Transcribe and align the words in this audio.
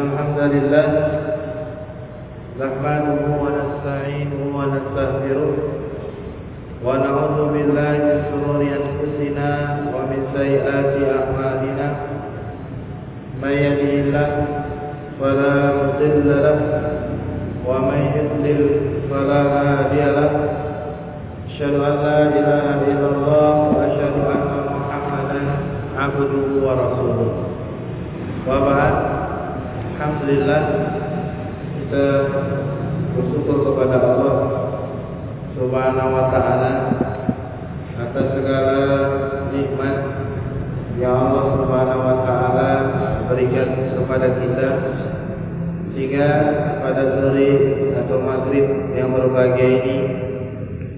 الحمد 0.00 0.40
لله 0.54 0.88
نحمده 2.60 3.20
ونستعينه 3.42 4.40
ونستغفره 4.58 5.52
ونعوذ 6.86 7.38
بالله 7.52 7.92
من 8.08 8.18
شرور 8.28 8.60
أنفسنا 8.80 9.50
ومن 9.94 10.20
سيئات 10.36 10.94
أعمالنا. 11.18 11.88
من 13.42 13.52
يهده 13.64 13.92
الله 14.04 14.30
فلا 15.20 15.54
مضل 15.78 16.28
له 16.46 16.60
ومن 17.68 18.00
يضلل 18.16 18.62
فلا 19.10 19.40
هادي 19.56 20.02
له. 20.18 20.32
أشهد 21.48 21.74
أن 21.88 21.94
لا 22.06 22.18
إله 22.38 22.66
إلا 22.92 23.08
الله 23.14 23.52
وأشهد 23.76 24.14
أن 24.32 24.44
محمدا 24.76 25.40
عبده 26.00 26.34
ورسوله. 26.64 27.30
وبعد. 28.48 29.09
Alhamdulillah 30.00 30.62
kita 31.76 32.04
bersyukur 33.12 33.68
kepada 33.68 34.00
Allah 34.00 34.36
Subhanahu 35.52 36.16
wa 36.16 36.24
taala 36.32 36.72
atas 38.00 38.26
segala 38.32 38.80
nikmat 39.52 39.96
yang 40.96 41.12
Allah 41.12 41.52
Subhanahu 41.52 42.00
wa 42.00 42.16
taala 42.24 42.70
berikan 43.28 43.92
kepada 43.92 44.40
kita 44.40 44.68
sehingga 45.92 46.28
pada 46.80 47.20
sore 47.20 47.52
atau 48.00 48.24
maghrib 48.24 48.96
yang 48.96 49.12
berbahagia 49.12 49.68
ini 49.84 49.98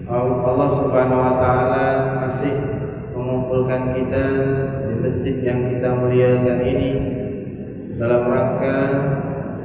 Allah 0.06 0.78
Subhanahu 0.78 1.26
wa 1.26 1.34
taala 1.42 1.86
masih 2.22 2.54
mengumpulkan 3.18 3.98
kita 3.98 4.24
di 4.86 4.94
masjid 4.94 5.36
yang 5.42 5.74
kita 5.74 5.90
muliakan 5.90 6.58
ini 6.62 7.21
dalam 8.00 8.22
rangka 8.24 8.76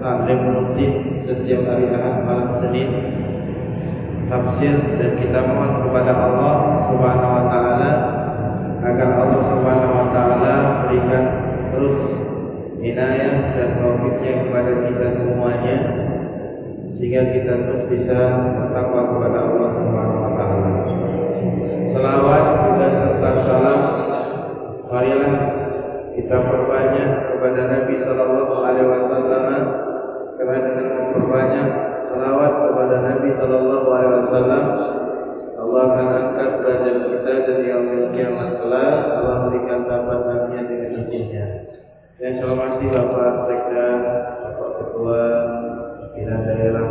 taklim 0.04 0.40
rutin 0.52 0.92
setiap 1.24 1.62
hari 1.64 1.86
Ahad 1.92 2.16
malam 2.28 2.50
Senin 2.60 2.90
tafsir 4.28 4.76
dan 5.00 5.12
kita 5.16 5.40
mohon 5.48 5.88
kepada 5.88 6.12
Allah 6.12 6.56
Subhanahu 6.92 7.32
wa 7.32 7.44
taala 7.48 7.92
agar 8.84 9.10
Allah 9.16 9.42
Subhanahu 9.56 9.94
wa 9.96 10.08
taala 10.12 10.54
berikan 10.86 11.24
terus 11.72 11.98
inayah 12.84 13.56
dan 13.56 13.70
taufiknya 13.80 14.34
kepada 14.48 14.72
kita 14.84 15.06
semuanya 15.16 15.76
sehingga 16.98 17.22
kita 17.32 17.54
terus 17.64 17.84
bisa 17.88 18.20
bertakwa 18.44 19.02
kepada 19.16 19.40
Allah 19.48 19.70
Subhanahu 19.80 20.20
wa 20.20 20.32
taala. 20.36 20.70
Selawat 21.96 22.44
dan 22.78 22.92
serta 22.94 23.30
salam 23.48 23.80
marilah 24.92 25.67
kita 26.18 26.34
perbanyak 26.34 27.10
kepada 27.30 27.62
Nabi 27.70 27.94
Sallallahu 28.02 28.54
Alaihi 28.66 28.90
Wasallam 28.90 29.64
karena 30.42 30.58
dengan 30.66 30.88
memperbanyak 30.98 31.68
salawat 32.10 32.52
kepada 32.66 32.96
Nabi 33.06 33.30
Sallallahu 33.38 33.88
Alaihi 33.94 34.18
Wasallam. 34.26 34.66
Allah 35.58 35.82
akan 35.90 36.08
angkat 36.16 36.50
derajat 36.62 36.96
kita 37.12 37.34
dari 37.44 37.66
yang 37.70 37.86
kiamat 38.14 38.62
kelak 38.62 38.98
Allah 39.20 39.50
berikan 39.50 39.90
dapat 39.90 40.20
nabinya 40.24 40.62
dengan 40.70 40.90
izinnya 41.02 41.46
dan 42.22 42.32
selamat 42.40 42.72
Bapak 42.78 43.34
Sekda 43.50 43.88
Bapak 44.48 44.70
Ketua 44.80 45.24
Pimpinan 45.98 46.40
Daerah 46.46 46.87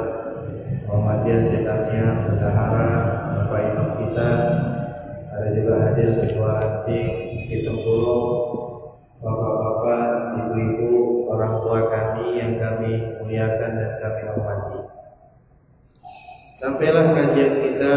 Sampailah 16.77 17.09
kajian 17.17 17.53
kita 17.65 17.95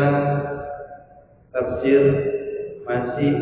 tafsir 1.51 2.01
masih 2.87 3.33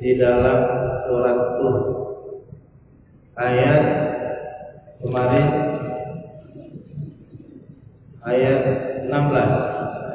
di 0.00 0.16
dalam 0.16 0.64
surat 1.04 1.60
Tur. 1.60 1.76
Ayat 3.36 3.82
kemarin 5.04 5.46
ayat 8.32 8.60
16. 9.12 9.12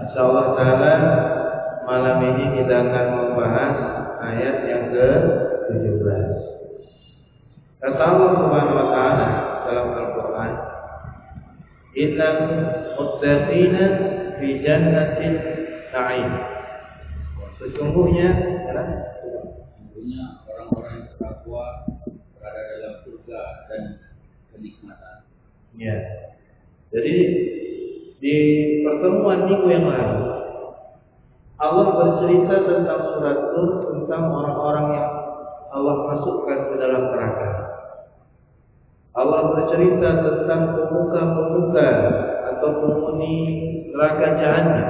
Insyaallah 0.09 0.45
taala 0.57 0.93
malam 1.85 2.17
ini 2.33 2.57
kita 2.57 2.73
akan 2.73 3.07
membahas 3.13 3.73
ayat 4.25 4.55
yang 4.73 4.89
ke-17. 4.89 6.33
Kata 7.77 8.01
Allah 8.09 8.31
Subhanahu 8.41 8.79
wa 8.81 8.87
taala 8.89 9.29
dalam 9.69 9.87
Al-Qur'an, 10.01 10.53
"Innal 11.93 12.41
muttaqina 12.97 14.13
fi 14.43 14.59
jannatin 14.59 15.33
na'im." 15.95 16.31
Sesungguhnya, 17.63 18.59
sesungguhnya 18.67 20.43
orang-orang 20.51 20.91
yang 20.99 21.07
bertakwa 21.15 21.87
berada 22.35 22.61
dalam 22.75 22.93
surga 23.07 23.41
dan 23.71 23.83
kenikmatan. 24.51 25.23
Ya. 25.79 25.95
Jadi 26.91 27.15
di 28.19 28.35
pertemuan 28.83 29.47
minggu 29.47 29.67
yang 29.71 29.87
lalu 29.87 30.27
Allah 31.63 31.87
bercerita 31.95 32.55
tentang 32.67 33.01
surat 33.15 33.39
Tur 33.55 33.69
tentang 33.95 34.23
orang-orang 34.27 34.87
yang 34.99 35.09
Allah 35.71 35.95
masukkan 36.11 36.59
ke 36.67 36.75
dalam 36.75 37.15
neraka. 37.15 37.51
Allah 39.15 39.41
bercerita 39.55 40.09
tentang 40.19 40.61
pemuka-pemuka 40.75 41.87
penghuni 42.71 43.35
neraka 43.91 44.27
jahanam. 44.39 44.89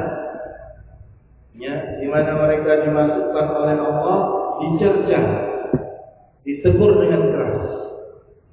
Ya, 1.53 2.01
di 2.01 2.07
mana 2.09 2.33
mereka 2.37 2.81
dimasukkan 2.81 3.45
oleh 3.55 3.77
Allah 3.77 4.17
dicerca, 4.59 5.21
ditegur 6.41 6.91
dengan 6.97 7.21
keras. 7.29 7.61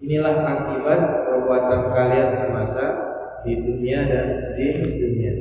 Inilah 0.01 0.37
akibat 0.45 1.01
perbuatan 1.29 1.81
kalian 1.93 2.29
semasa 2.45 2.85
di 3.45 3.53
dunia 3.57 4.01
dan 4.05 4.27
di 4.57 4.67
dunia. 5.01 5.33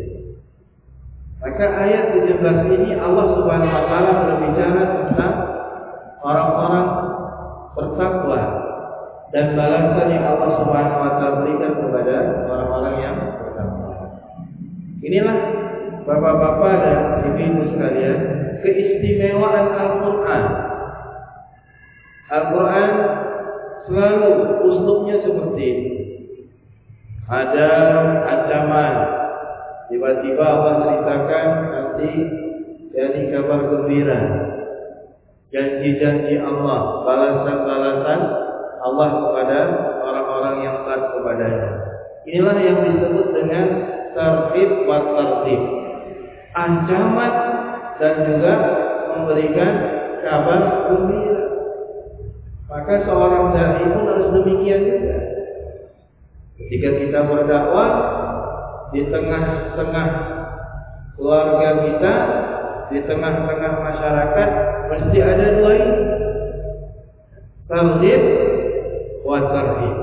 Maka 1.40 1.66
ayat 1.88 2.20
17 2.20 2.76
ini 2.76 3.00
Allah 3.00 3.26
Subhanahu 3.40 3.72
wa 3.72 3.84
taala 3.88 4.12
berbicara 4.28 4.82
tentang 4.92 5.34
orang-orang 6.20 6.88
bertakwa 7.80 8.42
dan 9.32 9.56
balasan 9.56 10.08
yang 10.12 10.26
Allah 10.36 10.50
Subhanahu 10.60 11.00
wa 11.00 11.12
taala 11.16 11.40
berikan 11.44 11.72
kepada 11.80 12.16
orang-orang 12.44 12.96
yang. 13.00 13.18
Inilah 15.00 15.38
Bapak-bapak 16.10 16.74
dan 16.82 17.00
ibu-ibu 17.22 17.70
sekalian, 17.70 18.18
keistimewaan 18.66 19.68
Al-Qur'an. 19.78 20.44
Al-Qur'an 22.34 22.92
selalu 23.86 24.32
uslubnya 24.66 25.22
seperti 25.22 25.64
ini. 25.70 25.90
Ada 27.30 27.70
ancaman, 28.26 28.94
tiba-tiba 29.94 30.42
Allah 30.42 30.74
ceritakan 30.82 31.48
nanti 31.70 32.12
jadi 32.90 33.22
kabar 33.30 33.70
gembira 33.70 34.20
janji-janji 35.54 36.42
Allah, 36.42 37.06
balasan-balasan 37.06 38.20
Allah 38.81 39.10
kepada 39.14 39.60
orang-orang 40.02 40.56
yang 40.66 40.76
taat 40.90 41.14
kepadanya. 41.14 41.70
Inilah 42.26 42.58
yang 42.58 42.78
disebut 42.81 43.28
dengan 43.34 43.66
tarhib 44.19 44.84
wa 44.84 44.97
tarhib. 45.16 45.62
Ancaman 46.52 47.34
dan 48.03 48.16
juga 48.28 48.53
memberikan 49.16 49.74
kabar 50.19 50.62
gembira. 50.91 51.46
Maka 52.68 52.94
seorang 53.07 53.56
dai 53.56 53.86
pun 53.88 54.04
harus 54.12 54.30
demikian 54.36 54.81
juga. 54.83 55.18
Ketika 56.60 56.89
kita 57.00 57.19
berdakwah 57.31 57.92
di 58.92 59.07
tengah-tengah 59.07 60.07
keluarga 61.15 61.69
kita, 61.88 62.15
di 62.92 63.00
tengah-tengah 63.07 63.74
masyarakat 63.80 64.50
mesti 64.92 65.18
ada 65.24 65.45
dua 65.62 65.74
ini. 65.80 66.04
Tarhib 67.69 68.24
wa 69.24 69.39
tarhib. 69.54 69.98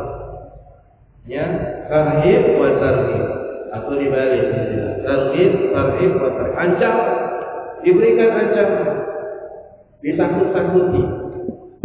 Ya, 1.26 1.46
tarhib 1.90 2.42
wa 2.56 2.70
tarhib. 2.78 3.25
Atau 3.86 4.02
dibalik 4.02 4.50
istilah. 4.50 4.92
Tarhib. 5.06 5.52
Ancaman. 6.58 7.10
Diberikan 7.86 8.30
ancaman. 8.34 8.86
Ditakut-takuti. 10.02 11.02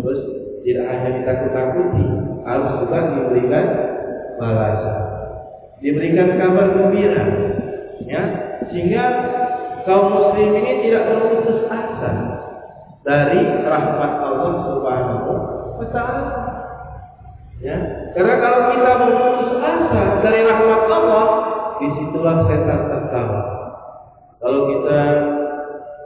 Terus 0.02 0.22
tidak 0.62 0.86
hanya 0.94 1.10
ditakut-takuti, 1.22 2.06
harus 2.46 2.72
juga 2.86 2.98
diberikan 3.18 3.66
balasan. 4.38 5.00
Diberikan 5.82 6.38
kabar 6.38 6.66
gembira. 6.74 7.24
Ya, 8.06 8.22
sehingga 8.70 9.04
kaum 9.86 10.10
muslim 10.14 10.58
ini 10.58 10.90
tidak 10.90 11.06
berputus 11.06 11.70
asa 11.70 12.12
dari 13.06 13.42
rahmat 13.62 14.14
Allah 14.22 14.54
Subhanahu 14.70 15.32
wa 15.82 15.88
taala. 15.94 16.26
Ya, 17.62 17.78
karena 18.18 18.36
kalau 18.42 18.60
kita 18.74 18.92
berputus 19.06 19.52
rahmat 19.62 20.82
Allah, 20.90 21.24
di 21.82 21.90
situlah 21.98 22.46
setan 22.46 22.82
tertawa. 22.86 23.42
Kalau 24.38 24.62
kita 24.70 25.00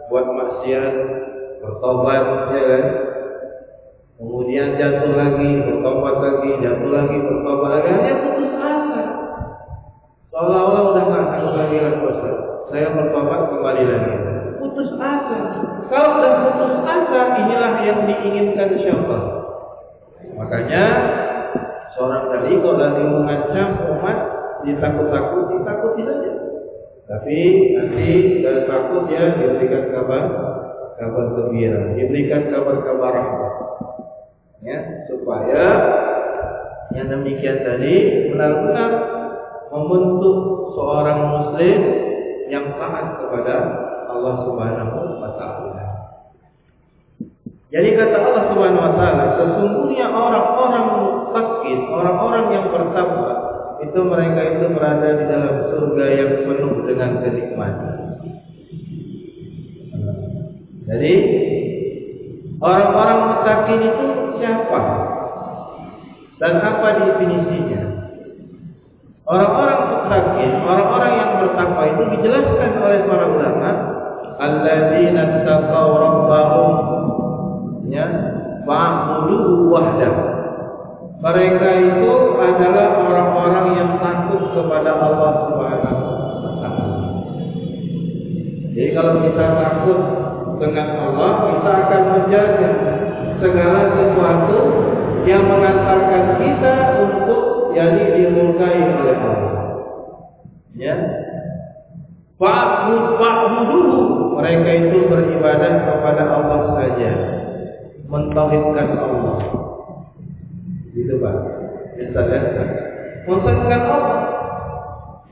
buat 0.07 0.27
maksiat, 0.31 0.93
bertobat, 1.59 2.23
ya 2.55 2.63
kan? 2.63 2.85
Kemudian 4.15 4.79
jatuh 4.79 5.11
lagi, 5.11 5.49
bertobat 5.67 6.15
lagi, 6.23 6.49
jatuh 6.63 6.91
lagi, 6.95 7.17
bertobat 7.19 7.69
lagi, 7.75 7.89
hanya 7.91 8.13
putus 8.23 8.53
asa. 8.55 9.01
Seolah-olah 10.31 10.83
udah 10.95 11.03
nggak 11.03 11.23
akan 11.27 11.43
lagi 11.59 11.77
dosa. 11.99 12.31
Saya 12.71 12.87
bertobat 12.95 13.41
kembali 13.51 13.83
lagi. 13.83 14.13
Putus 14.63 14.91
asa. 14.95 15.39
Kalau 15.91 16.09
sudah 16.15 16.33
putus 16.47 16.73
asa, 16.87 17.19
inilah 17.43 17.73
yang 17.83 17.99
diinginkan 18.07 18.69
siapa? 18.79 19.17
Makanya 20.35 20.83
seorang 21.95 22.23
tadi 22.31 22.51
kalau 22.59 23.03
mengancam 23.19 23.69
ditakut-takuti, 24.65 25.55
takuti 25.63 26.01
saja. 26.03 26.31
Tapi 27.05 27.37
nanti 27.77 28.09
dari 28.41 28.61
takut 28.65 29.05
ya 29.13 29.37
diberikan 29.37 29.93
kabar 29.93 30.23
kabar 30.97 31.25
gembira, 31.37 31.93
diberikan 31.93 32.49
kabar-kabar 32.49 33.11
rahmat. 33.13 33.53
Ya, 34.65 35.05
supaya 35.05 35.65
yang 36.97 37.07
demikian 37.13 37.61
tadi 37.61 37.93
benar-benar 38.33 38.91
membentuk 39.69 40.37
seorang 40.73 41.19
muslim 41.29 41.79
yang 42.49 42.73
taat 42.79 43.21
kepada 43.21 43.55
Allah 44.09 44.33
Subhanahu 44.47 44.97
wa 45.21 45.31
taala. 45.37 45.85
Jadi 47.69 47.89
kata 47.97 48.17
Allah 48.17 48.43
Subhanahu 48.49 48.85
wa 48.87 48.93
taala, 48.95 49.25
sesungguhnya 49.35 50.07
orang-orang 50.09 50.85
muttaqin, 50.95 51.79
orang-orang 51.91 52.45
yang 52.55 52.65
bertakwa, 52.71 53.24
itu 53.95 54.03
mereka 54.03 54.59
itu 54.59 54.65
berada 54.75 55.07
di 55.07 55.23
dalam 55.23 55.71
surga 55.71 56.05
yang 56.19 56.31
penuh 56.43 56.83
dengan 56.83 57.23
kenikmatan. 57.23 57.95
Jadi 60.83 61.13
orang-orang 62.59 63.19
muttaqin 63.31 63.79
itu 63.87 64.07
siapa? 64.35 64.81
Dan 66.43 66.59
apa 66.59 66.87
definisinya? 67.07 67.81
Orang-orang 69.23 69.79
muttaqin, 69.87 70.51
orang-orang 70.59 71.11
yang 71.15 71.31
bertakwa 71.39 71.83
itu 71.87 72.03
dijelaskan 72.19 72.71
oleh 72.83 72.99
para 73.07 73.25
ulama, 73.31 73.69
alladzina 74.43 75.39
taqaw 75.47 75.87
rabbahum 76.03 76.71
ya, 77.87 78.05
fa'buduhu 78.67 79.71
wahdahu. 79.71 80.34
Mereka 81.15 81.69
itu 81.79 82.11
adalah 82.35 82.87
orang-orang 82.99 83.67
yang 83.79 83.91
takut 84.03 84.51
kepada 84.51 84.91
Allah 84.99 85.31
Subhanahu 85.47 86.01
wa 86.43 86.53
taala. 86.59 87.09
Jadi 88.75 88.89
kalau 88.91 89.13
kita 89.23 89.45
takut 89.55 89.99
dengan 90.59 90.87
Allah, 90.99 91.31
kita 91.55 91.71
akan 91.87 92.01
menjaga 92.19 92.71
segala 93.39 93.79
sesuatu 93.95 94.59
yang 95.23 95.43
mengantarkan 95.47 96.23
kita 96.39 96.73
untuk 96.99 97.71
jadi 97.71 98.03
dimurkai 98.15 98.79
oleh 98.83 99.15
Allah. 99.19 99.55
Ya. 100.75 100.95
Fa'bud 102.35 103.15
fa'buduhu. 103.15 103.99
Mereka 104.35 104.69
itu 104.83 104.97
beribadah 105.07 105.73
kepada 105.87 106.23
Allah 106.27 106.61
saja. 106.75 107.11
Mentauhidkan 108.05 108.89
Allah. 108.99 109.65
Gitu 110.95 111.19
Pak. 111.19 111.35
Lihat. 111.99 112.69
Mentauhidkan 113.27 113.81
Allah. 113.83 114.19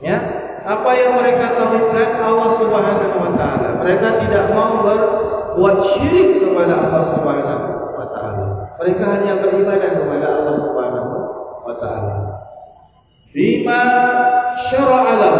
Ya. 0.04 0.18
Apa 0.64 0.90
yang 0.96 1.16
mereka 1.20 1.56
tauhidkan 1.60 2.08
Allah 2.24 2.56
Subhanahu 2.56 3.16
wa 3.20 3.32
taala. 3.36 3.68
Mereka 3.84 4.08
tidak 4.24 4.44
mau 4.52 4.80
berbuat 4.80 5.76
syirik 5.96 6.40
kepada 6.40 6.88
Allah 6.88 7.02
Subhanahu 7.16 7.64
wa 7.96 8.06
taala. 8.12 8.44
Mereka 8.80 9.04
hanya 9.04 9.32
beribadah 9.44 9.90
kepada 9.92 10.26
Allah 10.40 10.54
Subhanahu 10.64 11.12
wa 11.68 11.74
taala. 11.80 12.14
Bima 13.32 13.82
syara'a 14.72 15.32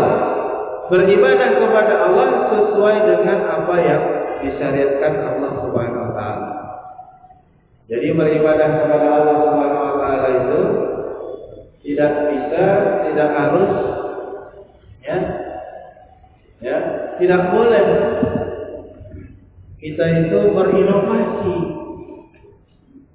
Beribadah 0.84 1.50
kepada 1.56 1.94
Allah 2.04 2.28
sesuai 2.52 2.96
dengan 3.08 3.38
apa 3.48 3.74
yang 3.80 4.02
disyariatkan 4.44 5.12
Allah 5.24 5.50
Subhanahu 5.64 6.04
wa 6.04 6.12
taala. 6.12 6.48
Jadi 7.88 8.12
beribadah 8.12 8.68
kepada 8.84 9.06
Allah 9.08 9.36
Subhanahu 9.48 9.80
wa 9.80 9.83
tidak 11.84 12.12
bisa, 12.32 12.64
tidak 13.06 13.28
harus 13.36 13.72
ya. 15.04 15.18
Ya, 16.64 16.78
tidak 17.20 17.52
boleh 17.52 17.84
kita 19.84 20.04
itu 20.24 20.38
berinovasi. 20.56 21.56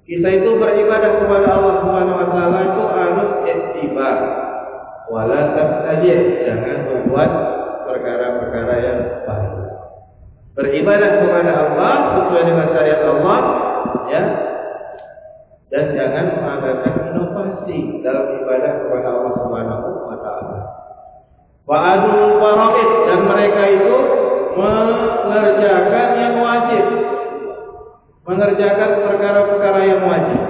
Kita 0.06 0.28
itu 0.30 0.50
beribadah 0.54 1.18
kepada 1.18 1.48
Allah 1.58 1.74
Subhanahu 1.82 2.18
wa 2.22 2.28
taala 2.30 2.58
itu 2.62 2.82
harus 2.94 3.30
ittiba. 3.42 4.10
Wala 5.10 5.50
tabtadi' 5.58 6.46
jangan 6.46 6.78
membuat 6.86 7.30
perkara-perkara 7.90 8.74
yang 8.86 9.00
baik. 9.26 9.54
Beribadah 10.54 11.10
kepada 11.18 11.52
Allah 11.58 11.94
sesuai 12.14 12.42
dengan 12.46 12.66
syariat 12.70 13.02
Allah, 13.02 13.38
ya. 14.06 14.22
Dan 15.74 15.84
jangan 15.94 16.26
mengadakan 16.38 16.94
inovasi 17.10 18.02
dalam 18.06 18.26
ibadah 18.46 18.72
kepada 18.86 19.08
Allah 19.10 19.32
Subhanahu 19.42 19.86
wa 20.06 20.18
taala. 20.22 20.58
Wa'adul 21.70 22.42
faraid 22.42 22.90
dan 23.06 23.20
mereka 23.30 23.62
itu 23.70 23.94
mengerjakan 24.58 26.08
yang 26.18 26.34
wajib. 26.42 26.84
Mengerjakan 28.26 28.90
perkara-perkara 29.06 29.80
yang 29.86 30.02
wajib. 30.02 30.42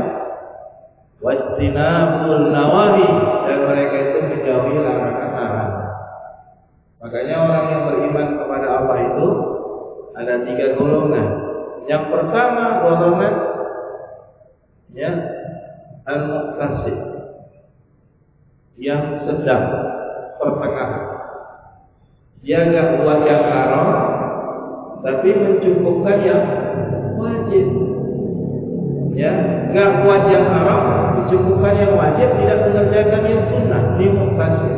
Wajtinabul 1.20 2.48
nawahi 2.48 3.08
dan 3.44 3.58
mereka 3.68 3.96
itu 4.00 4.18
menjauhi 4.32 4.76
larangan-larangan. 4.80 5.70
Makanya 7.04 7.36
orang 7.36 7.64
yang 7.68 7.82
beriman 7.92 8.28
kepada 8.40 8.66
Allah 8.80 8.98
itu 9.04 9.26
ada 10.16 10.34
tiga 10.48 10.66
golongan. 10.80 11.26
Yang 11.84 12.04
pertama 12.16 12.64
golongan 12.80 13.34
ya 14.96 15.12
al-muqtasid 16.08 16.96
yang 18.80 19.28
sedang 19.28 19.99
pertengahan. 20.40 21.04
Dia 22.40 22.58
nggak 22.72 22.88
buat 23.04 23.20
yang 23.28 23.44
haram, 23.52 23.88
tapi 25.04 25.28
mencukupkan 25.36 26.16
yang 26.24 26.42
wajib. 27.20 27.66
Ya, 29.12 29.32
nggak 29.68 29.90
buat 30.00 30.22
yang 30.32 30.48
haram, 30.48 30.82
mencukupkan 31.20 31.74
yang 31.76 31.92
wajib, 31.92 32.28
tidak 32.40 32.58
mengerjakan 32.64 33.22
yang 33.28 33.42
sunnah. 33.52 33.82
Ini. 34.00 34.72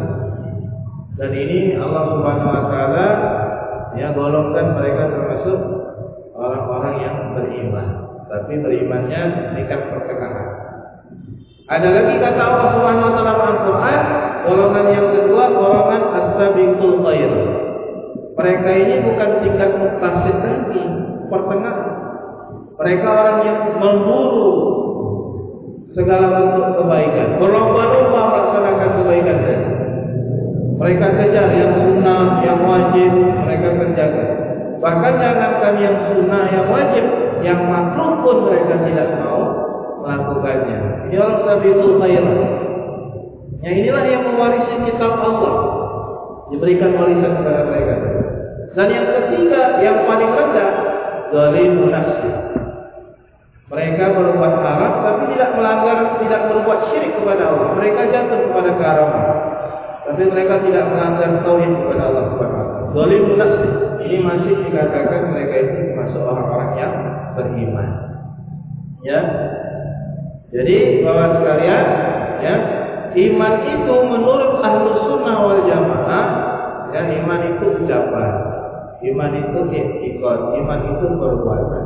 Dan 1.23 1.31
ini 1.39 1.79
Allah 1.79 2.03
Subhanahu 2.11 2.51
wa 2.51 2.63
taala 2.67 3.07
ya 3.95 4.11
golongkan 4.11 4.75
mereka 4.75 5.07
termasuk 5.07 5.59
orang-orang 6.35 6.95
yang 6.99 7.17
beriman. 7.39 7.89
Tapi 8.27 8.59
berimannya 8.59 9.55
tingkat 9.55 9.81
pertengahan. 9.93 10.49
Ada 11.71 11.89
lagi 11.95 12.15
kata 12.19 12.43
Allah 12.43 12.69
Subhanahu 12.75 13.07
wa 13.07 13.15
taala 13.15 13.23
dalam 13.23 13.39
Al-Qur'an, 13.55 14.03
golongan 14.47 14.87
yang 14.91 15.09
kedua 15.15 15.45
golongan 15.55 16.03
as-sabiqul 16.15 17.03
khair. 17.07 17.33
Mereka 18.33 18.71
ini 18.73 18.95
bukan 19.05 19.31
tingkat 19.45 19.71
muktasid 19.77 20.37
lagi, 20.41 20.83
pertengahan. 21.29 21.91
Mereka 22.81 23.07
orang 23.07 23.39
yang 23.45 23.61
memburu 23.77 24.51
segala 25.93 26.27
bentuk 26.41 26.67
kebaikan, 26.81 27.29
berlomba-lomba 27.37 28.21
melaksanakan 28.33 28.91
kebaikan. 29.05 29.39
Mereka 30.83 31.07
kejar 31.15 31.47
yang 31.55 31.73
sunnah, 31.79 32.43
yang 32.43 32.59
wajib, 32.67 33.13
mereka 33.47 33.69
kerjakan. 33.79 34.29
Bahkan 34.83 35.13
jangankan 35.15 35.75
yang 35.79 35.97
sunnah, 36.11 36.45
yang 36.51 36.67
wajib, 36.67 37.05
yang 37.47 37.61
makruh 37.71 38.19
pun 38.25 38.51
mereka 38.51 38.83
tidak 38.83 39.09
mau 39.23 39.47
melakukannya. 40.03 41.07
Ini 41.07 41.17
orang 41.23 41.39
sabiqul 41.47 42.03
khair. 43.61 43.69
Ya 43.69 43.71
inilah 43.77 44.05
yang 44.09 44.23
mewarisi 44.33 44.75
kitab 44.89 45.21
Allah. 45.21 45.55
Diberikan 46.49 46.97
warisan 46.97 47.33
kepada 47.37 47.61
mereka. 47.69 47.95
Dan 48.73 48.89
yang 48.89 49.09
ketiga, 49.09 49.61
yang 49.85 50.09
paling 50.09 50.33
rendah, 50.33 50.71
zalimun 51.29 51.93
nafsi. 51.93 52.31
Mereka 53.73 54.05
berbuat 54.13 54.55
haram 54.61 54.93
tapi 55.01 55.23
tidak 55.33 55.57
melanggar, 55.57 56.21
tidak 56.21 56.41
berbuat 56.53 56.81
syirik 56.93 57.17
kepada 57.17 57.53
Allah. 57.53 57.69
Mereka 57.77 58.01
jatuh 58.13 58.41
kepada 58.49 58.71
keharaman. 58.77 59.27
Tapi 60.03 60.23
mereka 60.29 60.55
tidak 60.61 60.85
melanggar 60.93 61.31
tauhid 61.41 61.73
kepada 61.73 62.03
Allah 62.13 62.25
Subhanahu 62.33 62.65
wa. 62.69 62.85
Zalimun 62.93 63.37
nafsi. 63.41 63.71
Ini 64.03 64.17
masih 64.21 64.53
dikatakan 64.67 65.21
mereka 65.33 65.55
itu 65.57 65.73
termasuk 65.89 66.21
orang-orang 66.21 66.71
yang 66.77 66.93
beriman. 67.33 67.91
Ya. 69.03 69.21
Jadi 70.53 71.01
bawa 71.01 71.41
sekalian, 71.41 71.85
ya, 72.45 72.55
iman 73.13 73.55
itu 73.69 73.95
menurut 74.09 74.53
ahlu 74.65 74.91
sunnah 75.05 75.37
wal 75.41 75.61
jamaah 75.69 76.27
ya 76.93 77.03
iman 77.23 77.41
itu 77.57 77.67
ucapan 77.85 78.33
iman 79.03 79.33
itu 79.35 79.59
ikut 80.13 80.41
iman 80.63 80.81
itu 80.95 81.07
perbuatan. 81.19 81.85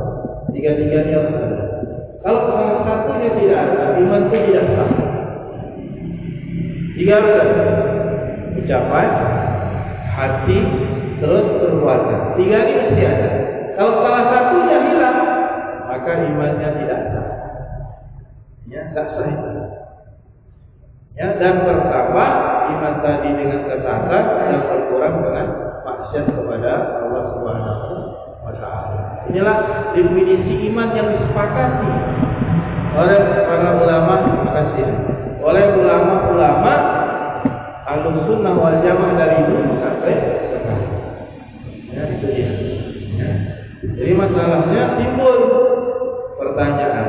Tiga-tiganya 0.53 1.15
harus 1.17 1.35
ada 1.37 1.67
kalau 2.27 2.43
salah 2.49 2.83
satunya 2.83 3.29
tidak 3.39 3.59
ada 3.71 3.83
iman 4.03 4.21
itu 4.27 4.37
tidak 4.51 4.65
sah. 4.75 4.91
Tiga 6.97 7.15
ada 7.23 7.43
ucapan 8.57 9.07
hati 10.11 10.59
terus 11.23 11.45
perbuatan. 11.61 12.19
Tiga 12.35 12.57
ini 12.67 12.73
mesti 12.83 13.03
ada. 13.05 13.29
Kalau 13.79 13.93
salah 14.03 14.23
satunya 14.33 14.77
hilang 14.91 15.19
maka 15.87 16.11
imannya 16.19 16.69
tidak 16.83 17.01
sah. 17.15 17.27
Ya 18.67 18.81
tak 18.91 19.07
sah 19.15 19.46
Ya, 21.17 21.33
dan 21.41 21.65
pertama 21.65 22.25
iman 22.77 23.01
tadi 23.01 23.33
dengan 23.33 23.65
kesehatan 23.65 24.23
yang 24.53 24.63
berkurang 24.69 25.25
dengan 25.25 25.47
maksiat 25.81 26.29
kepada 26.29 27.01
Allah 27.01 27.23
Subhanahu 27.33 27.89
wa 28.45 28.53
taala. 28.53 29.25
Inilah 29.25 29.57
definisi 29.97 30.69
iman 30.69 30.93
yang 30.93 31.09
disepakati 31.17 31.89
oleh 33.01 33.19
para 33.49 33.69
ulama 33.81 34.13
kasih 34.45 34.89
oleh 35.41 35.65
ulama-ulama 35.81 36.73
Ahlussunnah 37.87 38.53
wal 38.53 38.77
Jamaah 38.85 39.17
dari 39.17 39.41
dulu 39.41 39.73
sampai 39.81 40.13
sekarang. 40.53 40.85
Ya, 41.97 42.01
itu 42.13 42.27
dia. 42.29 42.51
Ya. 43.17 43.31
Jadi 43.81 44.11
masalahnya 44.13 45.01
timbul 45.01 45.37
pertanyaan. 46.37 47.07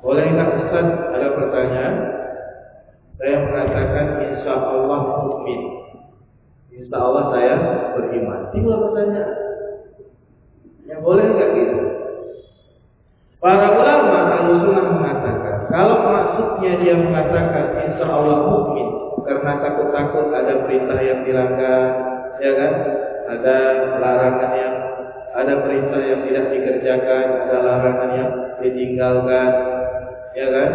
Boleh 0.00 0.32
nggak 0.32 0.64
Ustaz 0.64 0.86
ada 1.12 1.28
pertanyaan? 1.36 2.11
Mengatakan 3.72 4.06
insya 4.20 4.52
Allah 4.52 5.00
mukmin. 5.24 5.60
Insya 6.68 6.96
Allah 7.00 7.24
saya 7.32 7.54
beriman. 7.96 8.52
Tinggal 8.52 8.76
bertanya. 8.84 9.24
Ya 10.84 11.00
boleh 11.00 11.24
nggak 11.24 11.50
gitu? 11.56 11.80
Para 13.40 13.74
ulama 13.74 14.18
al-sunnah 14.38 14.86
mengatakan 14.92 15.56
kalau 15.72 15.96
maksudnya 16.04 16.78
dia 16.84 16.94
mengatakan 17.00 17.80
insya 17.80 18.06
Allah 18.12 18.44
mukmin 18.44 18.88
karena 19.24 19.52
takut-takut 19.56 20.30
ada 20.36 20.68
perintah 20.68 20.98
yang 21.00 21.24
dilanggar, 21.24 21.82
ya 22.44 22.52
kan? 22.52 22.72
Ada 23.32 23.56
larangan 23.96 24.52
yang 24.52 24.74
ada 25.32 25.54
perintah 25.64 26.00
yang 26.04 26.20
tidak 26.28 26.46
dikerjakan, 26.52 27.26
ada 27.48 27.56
larangan 27.64 28.10
yang 28.12 28.30
ditinggalkan, 28.60 29.50
ya 30.36 30.46
kan? 30.52 30.70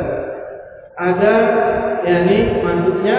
Ada 0.98 1.34
yakni 2.02 2.58
maksudnya 2.66 3.18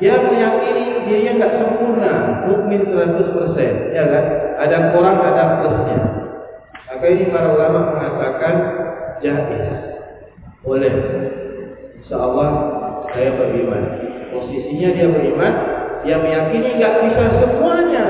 dia 0.00 0.16
meyakini 0.16 1.04
dirinya 1.04 1.32
nggak 1.36 1.54
sempurna, 1.60 2.12
mukmin 2.48 2.88
100%, 2.88 3.92
ya 3.92 4.04
kan? 4.08 4.24
Ada 4.64 4.96
kurang, 4.96 5.20
ada 5.20 5.60
plusnya. 5.60 5.98
Maka 6.88 7.04
ini 7.04 7.28
para 7.28 7.52
ulama 7.52 7.92
mengatakan 7.92 8.54
jahit 9.20 9.64
boleh. 10.64 10.94
Insya 12.00 12.16
Allah 12.16 12.48
saya 13.12 13.36
beriman. 13.36 13.82
Posisinya 14.32 14.88
dia 14.96 15.06
beriman, 15.12 15.52
dia 16.00 16.16
meyakini 16.16 16.80
nggak 16.80 16.94
bisa 17.04 17.22
semuanya 17.44 18.04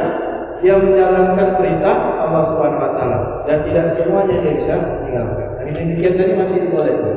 dia 0.60 0.76
menjalankan 0.76 1.56
perintah 1.56 1.96
Allah 2.20 2.42
Subhanahu 2.52 2.84
Wa 2.84 2.92
Taala 2.92 3.18
dan 3.48 3.58
tidak 3.64 3.96
semuanya 3.96 4.36
dia 4.44 4.52
bisa 4.60 4.74
meninggalkan. 4.76 5.48
Ini 5.64 5.70
demikian 5.74 6.14
tadi 6.20 6.32
masih 6.36 6.58
dibolehkan. 6.68 7.16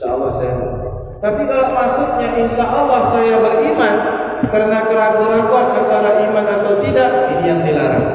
Insya 0.00 0.16
Allah 0.16 0.32
saya 0.40 0.56
Tapi 1.20 1.40
kalau 1.44 1.66
maksudnya 1.76 2.28
insya 2.40 2.64
Allah 2.72 3.00
saya 3.12 3.36
beriman 3.36 3.94
karena 4.48 4.78
keraguan-keraguan 4.88 5.66
antara 5.76 6.10
iman 6.24 6.46
atau 6.48 6.72
tidak, 6.80 7.10
ini 7.36 7.44
yang 7.44 7.60
dilarang. 7.60 8.08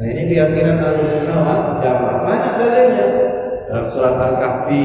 Nah 0.00 0.06
ini 0.08 0.32
keyakinan 0.32 0.80
ahli 0.80 1.04
sunnah 1.12 1.76
jamaah. 1.84 2.16
Banyak 2.24 2.52
dalilnya 2.56 3.06
dalam 3.68 3.86
surat 3.92 4.16
Al-Kahfi, 4.16 4.84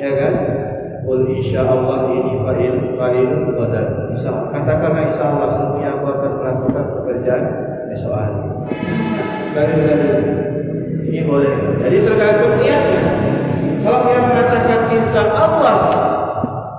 ya 0.00 0.10
kan? 0.16 0.34
Qul 1.04 1.28
insya 1.36 1.68
Allah 1.68 2.08
ini 2.08 2.32
fa'il 2.48 2.74
fa'il 2.96 3.28
qadan. 3.52 3.86
Insya 4.16 4.32
katakanlah 4.48 5.12
insya 5.12 5.24
Allah 5.28 5.48
semuanya 5.60 5.88
aku 6.00 6.06
akan 6.08 6.32
melakukan 6.40 6.84
pekerjaan 6.96 7.44
esok 7.92 8.12
hari. 8.16 8.36
Dalil-dalil 9.52 10.16
ini 11.12 11.20
boleh. 11.28 11.84
Jadi 11.84 11.96
tergantung 12.08 12.56
niatnya. 12.64 13.02
Kalau 13.78 14.04
dia 14.10 14.20
mengatakan 14.20 14.67
insya 14.92 15.22
Allah 15.32 15.76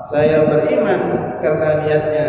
saya 0.10 0.42
beriman 0.50 1.01
karena 1.39 1.70
niatnya 1.86 2.28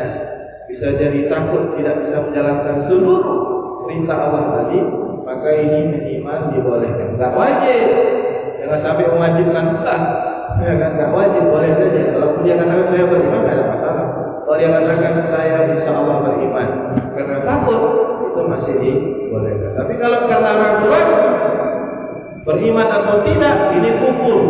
bisa 0.70 0.86
jadi 0.94 1.26
takut 1.26 1.74
tidak 1.80 1.96
bisa 2.06 2.16
menjalankan 2.22 2.76
seluruh 2.86 3.50
perintah 3.90 4.16
Allah 4.30 4.44
tadi, 4.62 4.78
maka 5.26 5.50
ini 5.50 5.80
minimal 5.90 6.54
dibolehkan. 6.54 7.18
Tak 7.18 7.34
wajib. 7.34 7.88
Jangan 8.62 8.80
sampai 8.86 9.04
mewajibkan 9.10 9.66
sah. 9.82 10.02
Ya 10.62 10.78
kan 10.78 10.94
tak 10.94 11.10
wajib 11.10 11.42
boleh 11.50 11.74
saja. 11.74 12.14
Kalau 12.14 12.38
dia 12.46 12.54
katakan 12.54 12.86
saya 12.92 13.04
beriman 13.10 13.40
tidak 13.42 13.54
ada 13.56 13.64
masalah. 13.66 14.06
Kalau 14.46 14.56
dia 14.60 14.70
katakan 14.70 15.14
saya 15.32 15.58
insya 15.74 15.90
Allah 15.90 16.16
beriman 16.22 16.68
karena 17.18 17.36
takut 17.42 17.82
itu 18.30 18.40
masih 18.46 18.74
dibolehkan. 18.78 19.70
Tapi 19.74 19.92
kalau 19.98 20.18
karena 20.30 20.50
ragu-ragu 20.54 21.18
beriman 22.46 22.88
atau 22.94 23.14
tidak 23.26 23.54
ini 23.74 23.90
kufur. 23.98 24.40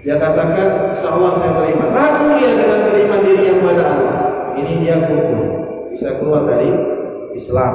Dia 0.00 0.16
katakan 0.16 0.68
Allah 1.04 1.30
saya 1.40 1.52
beriman. 1.60 1.88
Ragu 1.92 2.26
dia 2.40 2.50
dengan 2.56 2.80
beriman 2.88 3.20
diri 3.20 3.42
yang 3.52 3.60
pada 3.60 3.84
Allah. 3.84 4.16
Ini 4.56 4.72
dia 4.80 4.96
kufur. 5.04 5.44
Bisa 5.92 6.16
keluar 6.16 6.48
dari 6.48 6.72
Islam. 7.36 7.74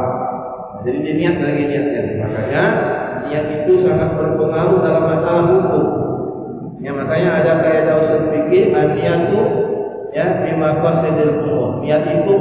Jadi 0.86 0.98
dia 1.06 1.14
niat 1.18 1.36
lagi 1.42 1.64
niatnya. 1.70 2.02
Makanya 2.26 2.64
niat 3.30 3.46
itu 3.62 3.86
sangat 3.86 4.10
berpengaruh 4.18 4.80
dalam 4.82 5.04
masalah 5.06 5.46
hukum. 5.54 5.84
Ya 6.82 6.92
makanya 6.94 7.42
ada 7.42 7.54
kaidah 7.66 7.98
usul 8.06 8.22
fikih 8.30 8.70
itu 8.70 9.42
ya 10.14 10.26
bima 10.46 10.82
qasidil 10.82 11.34
umur. 11.46 11.82
Niat 11.82 12.06
itu 12.10 12.34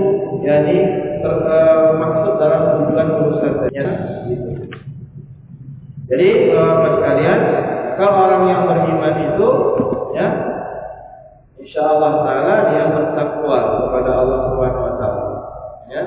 yakni 0.45 0.77
ter, 1.25 1.35
uh, 1.49 1.97
maksud 1.97 2.35
dalam 2.37 2.63
tujuan 2.85 3.09
urusan 3.21 3.53
ya. 3.73 3.87
Jadi 6.05 6.29
Bapak 6.53 7.01
sekalian, 7.01 7.41
kalau 7.95 8.15
orang 8.27 8.43
yang 8.51 8.63
beriman 8.67 9.15
itu 9.35 9.49
ya 10.15 10.29
insya 11.59 11.81
Allah 11.91 12.13
taala 12.23 12.55
dia 12.71 12.85
bertakwa 12.93 13.59
kepada 13.89 14.11
Allah 14.15 14.39
Subhanahu 14.51 14.85
wa 14.85 14.95
taala. 15.01 15.37
Ya. 15.89 16.03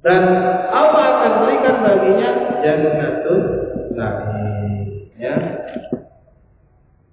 Dan 0.00 0.22
Allah 0.72 1.02
akan 1.20 1.32
berikan 1.44 1.76
baginya 1.84 2.28
jannatul 2.64 3.40
na'im. 3.92 5.12
Ya. 5.20 5.34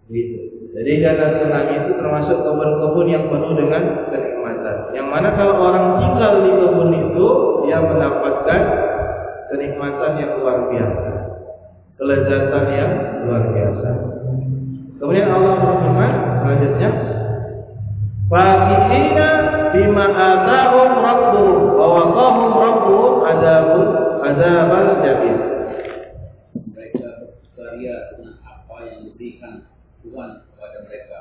Gitu. 0.08 0.40
Jadi 0.72 0.92
jannatul 1.04 1.52
na'im 1.52 1.82
itu 1.84 1.94
termasuk 2.00 2.38
kebun-kebun 2.48 3.08
yang 3.12 3.28
penuh 3.28 3.54
dengan 3.60 3.84
kenikmatan. 4.08 4.78
Yang 4.96 5.08
mana 5.12 5.28
kalau 5.36 5.56
orang 5.68 5.86
tinggal 6.00 6.32
di 6.48 6.52
kebun 6.56 6.92
itu 6.96 7.28
dia 7.68 7.78
mendapatkan 7.84 8.62
kenikmatan 9.52 10.12
yang 10.16 10.32
luar 10.40 10.58
biasa 10.72 11.17
kelezatan 11.98 12.66
yang 12.78 12.94
luar 13.26 13.44
biasa. 13.52 13.90
Kemudian 14.98 15.30
Allah 15.30 15.54
berfirman 15.62 16.12
selanjutnya, 16.42 16.90
"Fakihina 18.30 19.30
bima 19.74 20.06
atahum 20.14 20.90
rabbuhum 21.02 21.58
wa 21.78 21.86
waqahum 22.02 22.50
rabbuhum 22.54 23.14
adzabul 23.26 23.90
adzabal 24.26 24.90
jahil." 25.02 25.38
Mereka 26.74 27.08
berkarya 27.54 27.96
dengan 28.14 28.36
apa 28.46 28.76
yang 28.90 29.00
diberikan 29.06 29.54
Tuhan 30.02 30.30
kepada 30.54 30.78
mereka 30.86 31.20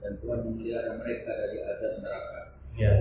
dan 0.00 0.12
Tuhan 0.20 0.38
memelihara 0.48 0.90
mereka 1.00 1.30
dari 1.36 1.56
azab 1.64 1.92
neraka. 2.00 2.40
Ya. 2.76 2.92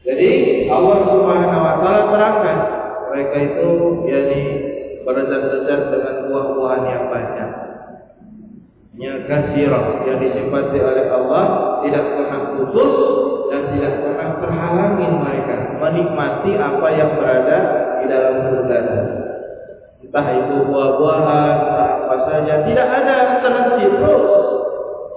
Jadi 0.00 0.30
Allah 0.66 0.98
Subhanahu 1.06 1.60
wa 1.60 1.74
taala 1.82 2.02
terangkan 2.08 2.58
mereka 3.10 3.36
itu 3.42 3.68
yakni 4.08 4.42
berzat-zat 5.06 5.80
dengan 5.92 6.14
buah-buahan 6.28 6.82
yang 6.86 7.04
banyak. 7.08 7.50
Yang 9.00 9.18
kasirah 9.32 10.04
yang 10.04 10.18
disifati 10.20 10.78
oleh 10.82 11.06
Allah 11.08 11.44
tidak 11.86 12.04
pernah 12.04 12.40
putus 12.52 12.92
dan 13.48 13.62
tidak 13.72 13.94
pernah 14.04 14.28
terhalangi 14.44 15.08
mereka 15.08 15.56
menikmati 15.80 16.52
apa 16.60 16.88
yang 16.92 17.10
berada 17.16 17.58
di 18.02 18.04
dalam 18.12 18.34
surga 18.44 18.78
Entah 20.00 20.26
itu 20.36 20.54
buah-buahan, 20.66 21.56
apa 22.02 22.16
saja, 22.26 22.54
tidak 22.66 22.86
ada 22.88 23.16
terhenti 23.40 23.84
terus. 23.94 24.24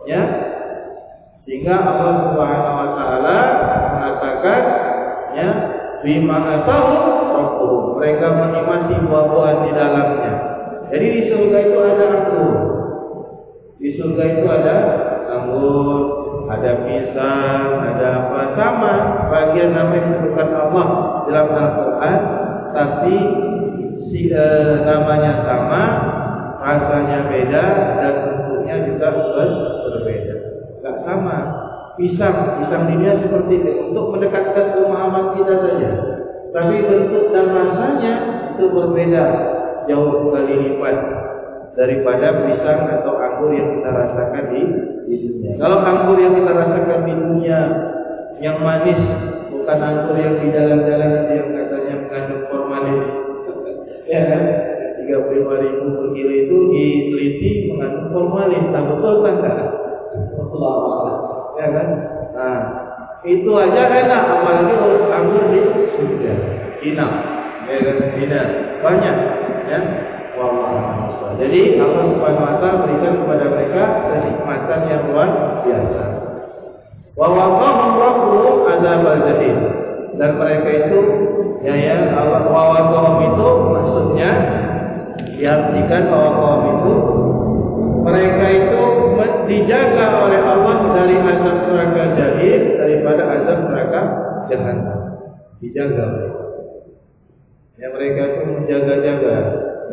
Ya, 0.05 0.21
sehingga 1.43 1.75
Allah 1.75 2.13
Subhanahu 2.29 2.75
Wa 2.77 2.89
Taala 2.95 3.39
mengatakan, 3.99 4.61
ya, 5.35 5.49
bima 6.03 6.37
atahu 6.59 6.87
rabbuhum. 7.33 7.83
Mereka 7.97 8.27
menikmati 8.35 8.95
buah-buahan 9.07 9.57
di 9.63 9.71
dalamnya. 9.71 10.33
Jadi 10.93 11.05
di 11.09 11.21
surga 11.31 11.57
itu 11.63 11.77
ada 11.79 12.05
anggur. 12.11 12.53
Di 13.81 13.89
surga 13.97 14.23
itu 14.29 14.45
ada 14.45 14.75
anggur, 15.31 15.99
ada 16.51 16.71
pisang 16.85 17.67
ada 17.93 18.07
apa 18.19 18.41
sama 18.59 18.93
bagian 19.31 19.71
nama 19.71 19.91
yang 19.95 20.07
disebutkan 20.11 20.49
Allah 20.51 20.87
dalam 21.25 21.47
Al-Quran, 21.55 22.19
tapi 22.75 23.15
si 24.11 24.27
e, 24.27 24.45
namanya 24.83 25.41
sama, 25.47 25.83
rasanya 26.59 27.19
beda 27.31 27.65
dan 27.97 28.13
bentuknya 28.27 28.75
juga 28.91 29.07
ber, 29.15 29.49
berbeda. 29.87 30.35
Gak 30.83 30.97
sama. 31.07 31.62
Pisang, 31.93 32.57
pisang 32.57 32.89
dunia 32.89 33.21
seperti 33.21 33.53
itu 33.61 33.71
untuk 33.85 34.17
mendekatkan 34.17 34.73
pemahaman 34.73 35.37
kita 35.37 35.53
saja. 35.61 35.89
Tapi 36.49 36.75
bentuk 36.89 37.29
dan 37.29 37.53
rasanya 37.53 38.13
itu 38.53 38.65
berbeda 38.73 39.23
jauh 39.85 40.33
kali 40.33 40.53
lipat 40.57 40.97
daripada 41.77 42.45
pisang 42.45 42.81
atau 42.97 43.13
anggur 43.17 43.53
yang 43.53 43.77
kita 43.77 43.89
rasakan 43.89 44.45
di, 44.53 44.61
di 45.09 45.15
dunia. 45.21 45.53
Kalau 45.61 45.85
anggur 45.85 46.17
yang 46.17 46.33
kita 46.33 46.51
rasakan 46.53 46.99
di 47.05 47.13
dunia 47.13 47.59
yang 48.41 48.57
manis, 48.61 49.01
bukan 49.53 49.77
anggur 49.77 50.17
yang 50.17 50.41
di 50.41 50.47
jalan-jalan 50.49 51.11
yang 51.29 51.47
katanya 51.53 51.95
mengandung 52.09 52.43
formalin, 52.49 52.99
ya 54.13 54.21
kan? 54.33 54.43
35 55.03 55.61
ribu 55.61 55.85
per 55.99 56.07
kilo 56.15 56.31
itu 56.31 56.55
diteliti 56.71 57.49
mengandung 57.69 58.09
formalin, 58.13 58.73
tak 58.73 58.83
betul 58.89 59.15
kan? 59.25 59.37
Allah 60.53 61.02
itu 63.53 63.61
aja 63.69 63.85
enak 63.85 64.21
apalagi 64.33 64.73
kalau 64.73 65.13
anggur 65.13 65.45
di 65.53 65.61
surga. 65.93 66.33
Cina, 66.81 67.05
ya 67.69 67.77
kan? 67.85 68.47
Banyak, 68.81 69.15
ya. 69.69 69.79
Wallah. 70.33 71.37
Jadi 71.37 71.77
Allah 71.77 72.17
Subhanahu 72.17 72.49
Wa 72.49 72.57
Taala 72.57 72.81
berikan 72.81 73.13
kepada 73.21 73.45
mereka 73.53 73.83
kenikmatan 74.09 74.79
yang 74.89 75.01
luar 75.05 75.29
biasa. 75.61 76.22
Itu 98.73 98.81
menjaga-jaga. 98.81 99.37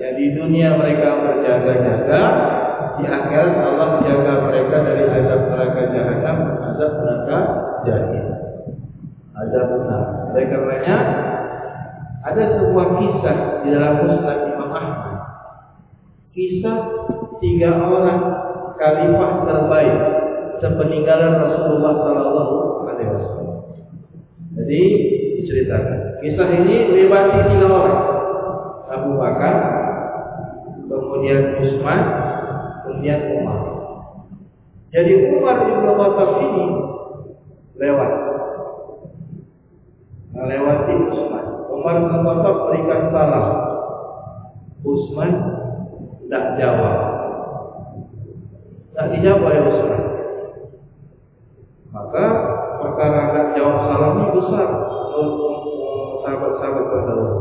Ya 0.01 0.09
di 0.17 0.33
dunia 0.33 0.81
mereka 0.81 1.21
berjaga-jaga, 1.21 2.23
di 2.97 3.05
akhirat 3.05 3.53
Allah 3.61 3.89
menjaga 4.01 4.33
mereka 4.49 4.77
dari 4.81 5.05
azab 5.13 5.41
neraka 5.53 5.83
jahanam, 5.93 6.39
azab 6.73 6.93
neraka 7.05 7.39
jahil. 7.85 8.27
Azab 9.37 9.67
benar. 9.77 10.05
Oleh 10.33 10.45
karenanya 10.49 10.97
ada 12.25 12.45
sebuah 12.57 12.87
kisah 12.97 13.39
di 13.65 13.69
dalam 13.77 14.09
Musnad 14.09 14.41
Imam 14.49 14.71
Ahmad. 14.73 15.17
Kisah 16.33 16.79
tiga 17.45 17.77
orang 17.77 18.21
khalifah 18.81 19.33
terbaik 19.45 19.97
sepeninggalan 20.65 21.33
Rasulullah 21.45 21.93
Sallallahu 22.01 22.55
Alaihi 22.89 23.11
Wasallam. 23.13 23.59
Jadi 24.57 24.81
diceritakan. 25.41 26.25
Kisah 26.25 26.49
ini 26.57 26.77
lewati 26.97 27.39
tiga 27.53 27.69
orang. 27.69 28.20
Abu 29.00 29.16
Bakar, 29.16 29.54
kemudian 30.85 31.57
Utsman, 31.57 32.00
kemudian 32.85 33.21
Umar. 33.40 33.61
Jadi 34.92 35.12
Umar 35.33 35.57
bin 35.64 35.87
Khattab 35.87 36.30
ini 36.45 36.66
lewat 37.80 38.12
melewati 40.37 40.92
Utsman. 41.09 41.44
Umar 41.72 41.94
bin 42.05 42.20
Khattab 42.20 42.57
berikan 42.68 43.03
salam. 43.09 43.46
Utsman 44.85 45.33
tidak 46.27 46.44
jawab. 46.61 46.96
Tak 48.92 49.07
dijawab 49.16 49.46
oleh 49.48 49.61
Utsman. 49.64 50.03
Maka 51.90 52.25
perkara 52.79 53.20
tak 53.35 53.46
jawab 53.57 53.77
salam 53.88 54.12
ini 54.20 54.29
besar 54.37 54.68
sahabat-sahabat 56.20 56.85
terdahulu. 56.87 57.39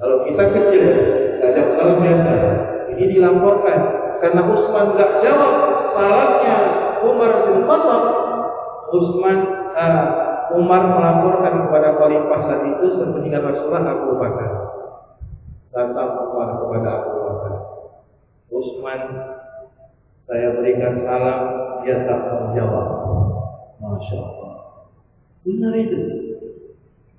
Kalau 0.00 0.24
kita 0.24 0.44
kecil, 0.56 0.84
salam 1.76 2.00
biasa. 2.00 2.34
Ini 2.92 3.04
dilaporkan 3.16 3.78
karena 4.20 4.42
Utsman 4.48 4.96
tak 4.96 5.24
jawab 5.24 5.54
salamnya 5.96 6.56
Umar 7.04 7.30
bin 7.48 7.64
Khattab. 7.64 8.02
Utsman 8.90 9.36
uh, 9.76 10.04
Umar 10.56 10.82
melaporkan 10.98 11.68
kepada 11.68 11.94
khalifah 11.94 12.40
saat 12.48 12.62
itu 12.66 12.86
sepeninggal 12.98 13.44
Rasulullah 13.48 13.92
Abu 13.92 14.18
Bakar. 14.18 14.50
Datang 15.70 16.10
Umar 16.32 16.48
kepada 16.58 16.88
Abu 17.00 17.10
Bakar. 17.24 17.54
Utsman 18.50 19.00
saya 20.26 20.48
berikan 20.58 21.04
salam, 21.04 21.40
dia 21.82 22.08
tak 22.08 22.20
menjawab. 22.24 22.88
Masya 23.80 24.16
Allah. 24.20 24.52
Benar 25.42 25.72
itu. 25.74 25.98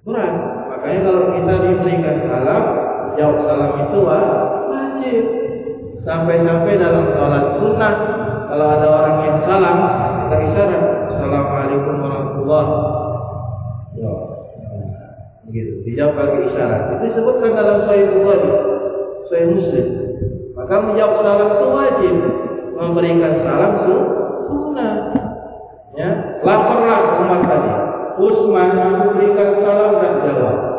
Berat. 0.05 0.33
Makanya 0.81 1.05
kalau 1.05 1.23
kita 1.37 1.53
diberikan 1.61 2.17
salam, 2.25 2.63
jawab 3.13 3.37
salam 3.45 3.71
itu 3.85 3.97
wajib. 4.01 5.23
Sampai-sampai 6.01 6.73
dalam 6.81 7.05
sholat 7.13 7.45
sunnah, 7.61 7.93
kalau 8.49 8.65
ada 8.65 8.87
orang 8.89 9.17
yang 9.21 9.37
salam, 9.45 9.77
kita 10.25 10.35
isyarat. 10.41 10.83
Assalamualaikum 11.13 12.01
warahmatullahi 12.01 12.73
Ya. 13.93 14.13
Begitu. 15.45 15.85
Dijawab 15.85 16.17
pakai 16.17 16.49
isyarat. 16.49 16.81
Itu 16.81 17.03
disebutkan 17.13 17.51
dalam 17.53 17.77
Sahih 17.85 18.05
Bukhari, 18.17 18.51
Sahih 19.29 19.47
Muslim. 19.53 19.85
Maka 20.57 20.75
menjawab 20.81 21.13
salam 21.21 21.45
itu 21.45 21.67
wajib 21.77 22.15
memberikan 22.73 23.33
salam 23.45 23.73
sunnah. 23.85 24.93
Ya, 25.93 26.41
laporlah 26.41 27.21
umat 27.21 27.41
tadi. 27.45 27.71
Usman 28.17 28.69
aku 28.81 29.13
berikan 29.13 29.49
salam 29.61 30.01
dan 30.01 30.13
jawab. 30.25 30.70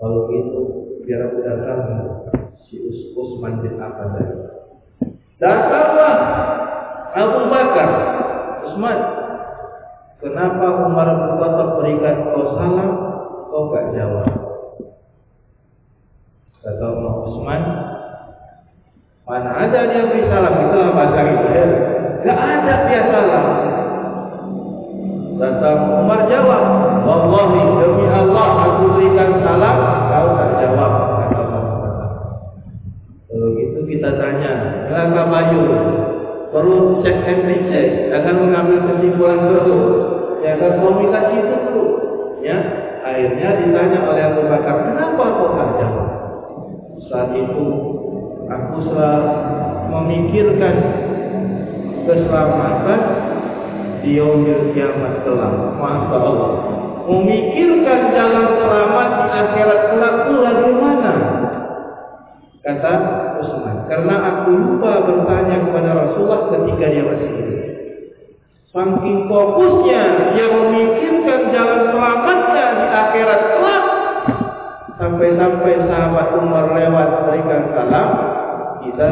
Kalau 0.00 0.32
itu 0.32 0.60
biar 1.04 1.28
aku 1.28 1.38
datang 1.44 1.80
si 2.64 2.80
Us 2.88 3.12
Usman 3.12 3.60
bin 3.60 3.76
Affan. 3.76 4.16
Datanglah 5.36 6.16
Abu 7.12 7.40
Bakar, 7.52 7.88
Usman. 8.64 8.98
Kenapa 10.24 10.66
Umar 10.88 11.08
bin 11.16 11.32
Khattab 11.36 11.68
berikan 11.80 12.16
kau 12.32 12.56
salam, 12.56 12.90
kau 13.52 13.72
gak 13.72 13.92
jawab? 13.92 14.28
Kata 16.60 16.86
Usman, 17.28 17.62
Mana 19.30 19.50
ada 19.62 19.86
dia 19.86 20.10
beri 20.10 20.26
salam 20.26 20.54
itulah 20.58 20.90
bahasa 20.90 21.20
kita. 21.22 21.62
Gak 22.26 22.34
ada 22.40 22.74
dia 22.88 23.00
salam. 23.08 23.44
Datang 25.40 26.04
Umar 26.04 26.28
jawab, 26.28 26.62
Wallahi 27.00 27.60
demi 27.80 28.06
Allah 28.12 28.48
aku 28.60 28.84
berikan 28.92 29.40
salam, 29.40 29.76
kau 30.12 30.28
tak 30.36 30.50
jawab. 30.60 30.92
Kata 31.32 31.42
Kalau 33.30 33.48
gitu 33.56 33.80
kita 33.88 34.20
tanya, 34.20 34.52
Bayu? 35.30 35.62
Perlu 36.50 36.98
cek 37.06 37.30
and 37.30 37.46
recheck, 37.46 38.10
akan 38.10 38.34
mengambil 38.50 38.78
kesimpulan 38.90 39.38
dulu. 39.46 39.78
Ya 40.42 40.58
komunikasi 40.58 41.34
itu 41.46 41.56
dulu. 41.70 41.86
Ya, 42.42 42.58
akhirnya 43.06 43.62
ditanya 43.62 43.98
oleh 44.02 44.22
Abu 44.34 44.42
Bakar, 44.50 44.90
kenapa 44.90 45.24
kau 45.38 45.54
tak 45.54 45.68
jawab? 45.78 46.08
Saat 47.06 47.30
itu 47.38 47.66
aku 48.50 48.76
selalu 48.90 49.34
memikirkan 49.94 50.74
keselamatan 52.08 53.00
di 54.00 54.18
yaumil 54.18 54.74
kiamat 54.74 55.22
kelak. 55.22 55.54
Masya 55.78 56.16
Allah. 56.18 56.52
Memikirkan 57.10 58.00
jalan 58.14 58.46
selamat 58.58 59.08
di 59.10 59.26
akhirat 59.34 59.80
kelak 59.94 60.14
itu 60.24 60.34
bagaimana? 60.40 61.12
Kata 62.60 62.94
Utsman, 63.40 63.76
karena 63.88 64.14
aku 64.20 64.52
lupa 64.52 65.08
bertanya 65.08 65.56
kepada 65.64 65.90
Rasulullah 65.96 66.40
ketika 66.52 66.84
dia 66.92 67.02
masih 67.08 67.28
hidup. 67.32 67.58
Saking 68.70 69.26
fokusnya 69.26 70.02
dia 70.36 70.46
memikirkan 70.46 71.40
jalan 71.50 71.80
selamatnya 71.90 72.66
di 72.78 72.86
akhirat 72.86 73.40
kelak 73.50 73.84
sampai-sampai 75.00 75.74
sahabat 75.90 76.28
Umar 76.38 76.70
lewat 76.76 77.08
berikan 77.26 77.62
salam 77.74 78.08
kita 78.84 79.06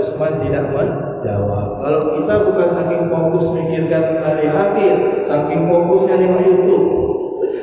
Usman 0.00 0.32
tidak 0.42 0.64
menjawab. 0.72 1.66
Kalau 1.82 2.02
kita 2.16 2.34
bukan 2.46 2.68
saking 2.78 3.04
fokus 3.12 3.44
mikirkan 3.52 4.04
hari 4.22 4.46
akhir, 4.48 4.94
saking 5.28 5.60
fokusnya 5.68 6.14
di 6.16 6.28
YouTube, 6.42 6.86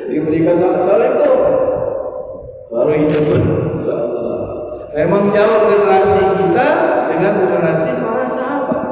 diberikan 0.08 0.56
assalamualaikum, 0.60 1.36
baru 2.70 2.92
hidup 2.94 3.69
Memang 4.90 5.30
jauh 5.30 5.60
generasi 5.70 6.22
kita 6.34 6.66
dengan 7.06 7.32
generasi 7.38 7.90
para 8.02 8.24
sahabat. 8.34 8.82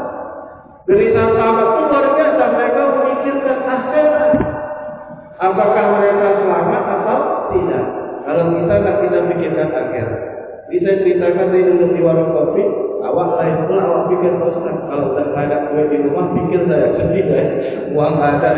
Dari 0.86 1.06
sahabat 1.10 1.66
itu 1.74 1.82
luar 1.90 2.06
biasa 2.14 2.42
mereka 2.54 2.80
memikirkan 2.94 3.58
akhir 3.66 4.06
Apakah 5.38 5.84
mereka 5.94 6.26
selamat 6.42 6.82
atau 6.98 7.20
tidak? 7.54 7.84
Kalau 8.26 8.44
kita 8.58 8.74
tak 8.82 8.96
kita 9.06 9.18
pikirkan 9.30 9.70
akhir. 9.70 10.06
Bisa 10.68 11.00
ceritakan 11.00 11.48
dari 11.48 11.64
dulu 11.64 11.96
di 11.96 12.00
warung 12.04 12.34
kopi, 12.34 12.60
awak 13.00 13.40
lain 13.40 13.56
pula 13.64 13.82
awak 13.88 14.02
pikir 14.12 14.36
Ustaz. 14.36 14.76
Kalau 14.84 15.16
tak 15.16 15.32
ada 15.32 15.72
kue 15.72 15.86
di 15.88 15.96
rumah, 16.04 16.28
pikir 16.36 16.66
saya 16.68 16.92
sedih 16.92 17.24
ya. 17.24 17.42
Uang 17.94 18.20
ada 18.20 18.52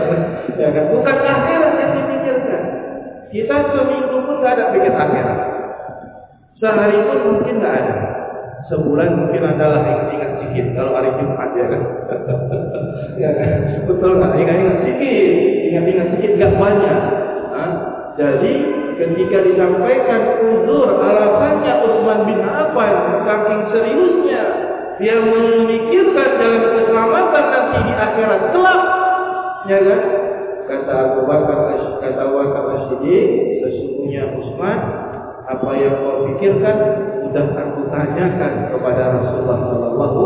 ya 0.60 0.68
kan? 0.72 0.84
Bukan 0.88 1.16
akhirat 1.20 1.72
yang 1.76 1.90
dipikirkan. 1.98 2.62
Kita 3.28 3.56
seminggu 3.74 4.18
pun 4.24 4.36
tak 4.40 4.56
ada 4.56 4.64
pikir 4.72 4.94
akhirat. 4.94 5.39
Sehari 6.60 6.98
pun 7.08 7.18
mungkin 7.24 7.56
tak 7.64 7.72
ada. 7.72 7.96
Sebulan 8.68 9.16
mungkin 9.16 9.42
adalah 9.42 9.80
ingat 10.12 10.30
sedikit 10.38 10.76
kalau 10.76 10.92
hari 10.94 11.10
Jumat 11.16 11.50
ya 11.56 11.66
kan. 11.72 11.82
ya 13.24 13.30
kan? 13.32 13.58
Betul 13.88 14.20
nggak? 14.20 14.36
Ingat-ingat 14.36 14.76
sedikit, 14.84 15.32
ingat-ingat 15.72 16.06
sedikit 16.12 16.32
nggak 16.36 16.54
banyak. 16.60 17.00
Nah, 17.50 17.70
jadi 18.14 18.54
ketika 19.00 19.38
disampaikan 19.48 20.20
uzur 20.44 21.00
alasannya 21.00 21.72
Utsman 21.88 22.20
bin 22.28 22.40
Affan 22.44 22.94
saking 23.24 23.60
seriusnya 23.72 24.42
dia 25.00 25.16
memikirkan 25.16 26.30
dalam 26.36 26.62
keselamatan 26.76 27.44
nanti 27.48 27.78
di 27.88 27.92
akhirat 27.96 28.42
kelak 28.52 28.80
ya 29.64 29.78
kan 29.80 30.00
kata 30.68 30.92
Abu 30.92 31.20
Bakar 31.24 31.58
kata 32.04 32.20
Abu 32.20 32.34
apa 35.50 35.70
yang 35.74 35.94
kau 35.98 36.30
pikirkan 36.30 36.76
sudah 37.26 37.46
aku 37.58 37.80
tanyakan 37.90 38.52
kepada 38.70 39.02
Rasulullah 39.18 39.58
Sallallahu 39.66 40.22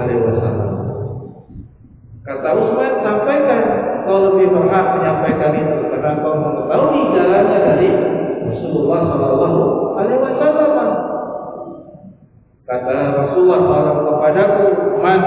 Alaihi 0.00 0.22
Wasallam 0.24 0.70
kata 2.24 2.48
Utsman 2.56 2.92
sampaikan 3.04 3.62
kau 4.08 4.18
lebih 4.32 4.50
berhak 4.50 4.86
menyampaikan 4.98 5.52
itu 5.54 5.76
karena 5.92 6.10
kau 6.22 6.34
mengetahui 6.34 7.00
jalannya 7.14 7.58
dari 7.62 7.88
Rasulullah 8.52 9.00
Sallallahu 9.06 9.62
Alaihi 9.96 10.20
Wasallam. 10.20 10.90
Kata 12.62 12.94
Rasulullah 13.12 13.60
SAW 13.68 14.06
kepadaku, 14.08 14.66
man 15.02 15.20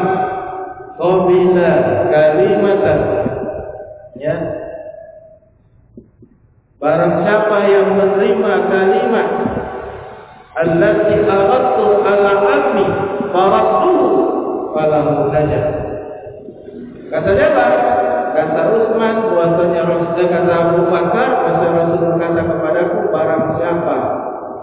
qabila 0.98 1.72
kalimatan 2.10 3.00
ya 4.18 4.36
Barang 6.80 7.22
siapa 7.22 7.58
yang 7.70 7.88
menerima 7.98 8.54
kalimat 8.72 9.30
allati 10.58 11.16
aradtu 11.22 11.86
ala 12.02 12.32
ammi 12.46 12.88
faradtuhu 13.30 14.08
falahu 14.74 15.30
najah. 15.30 15.66
Kata 17.10 17.30
siapa? 17.36 17.66
Kata 18.36 18.62
Utsman 18.68 19.16
bahwasanya 19.32 19.82
Rasul 19.88 20.28
kata 20.28 20.52
Abu 20.52 20.92
Bakar 20.92 21.30
bahwa 21.40 21.68
Rasul 21.72 22.00
berkata 22.04 22.42
kepadaku 22.44 22.98
barang 23.16 23.46
siapa 23.56 23.98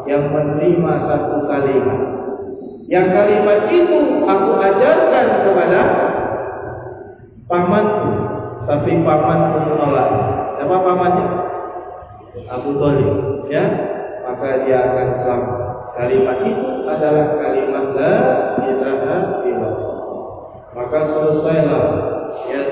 yang 0.04 0.22
menerima 0.28 0.92
satu 1.08 1.36
kalimat 1.48 2.00
yang 2.92 3.08
kalimat 3.08 3.72
itu 3.72 3.98
aku 4.28 4.50
ajarkan 4.60 5.26
kepada 5.48 5.80
pamanku 7.48 8.12
tapi 8.68 8.92
pamanku 9.00 9.58
menolak 9.72 10.08
siapa 10.60 10.76
pamannya 10.76 11.26
Abu 12.52 12.70
Thalib 12.76 13.12
ya 13.48 13.64
maka 14.28 14.48
dia 14.68 14.78
akan 14.84 15.08
selamat 15.24 15.58
kalimat 15.96 16.38
itu 16.44 16.66
adalah 16.84 17.26
kalimat 17.40 17.84
la 17.96 18.16
ilaha 18.68 19.16
illallah 19.48 19.96
maka 20.76 20.98
selesailah 21.08 21.84
ya 22.52 22.62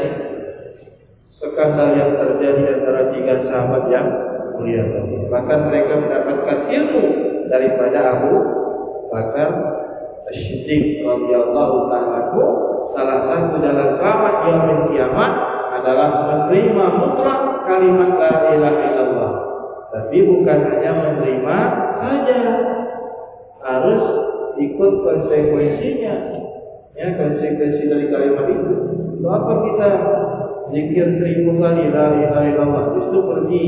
skandal 1.40 1.92
yang 1.96 2.12
terjadi 2.20 2.62
antara 2.80 3.02
tiga 3.16 3.34
sahabat 3.48 3.84
yang 3.88 4.06
mulia 4.56 4.84
tadi. 4.84 5.16
Bahkan 5.28 5.58
mereka 5.72 5.92
mendapatkan 5.96 6.58
ilmu 6.68 7.04
daripada 7.50 7.98
Abu 8.16 8.34
Bakar 9.10 9.50
As-Siddiq 10.30 11.02
radhiyallahu 11.02 11.90
taala 11.90 12.20
salah 12.94 13.18
satu 13.26 13.58
jalan 13.58 13.98
selamat 13.98 14.34
yaumil 14.46 14.82
kiamat 14.94 15.32
adalah 15.82 16.08
menerima 16.30 16.84
mutlak 16.98 17.40
kalimat 17.66 18.10
la 18.18 18.32
ilaha 18.54 18.80
illallah. 18.90 19.32
Tapi 19.90 20.18
bukan 20.22 20.58
hanya 20.70 20.90
menerima 20.94 21.58
saja, 21.98 22.40
harus 23.58 24.02
ikut 24.58 24.92
konsekuensinya. 25.02 26.14
Ya, 26.94 27.06
konsekuensi 27.18 27.90
dari 27.90 28.06
kalimat 28.10 28.46
itu. 28.50 28.74
Itu 29.18 29.26
apa 29.26 29.52
kita 29.66 29.88
zikir 30.70 31.06
seribu 31.18 31.58
kali 31.58 31.90
la 31.90 32.06
ilaha 32.14 32.40
illallah 32.46 32.84
itu 32.94 33.18
pergi 33.18 33.66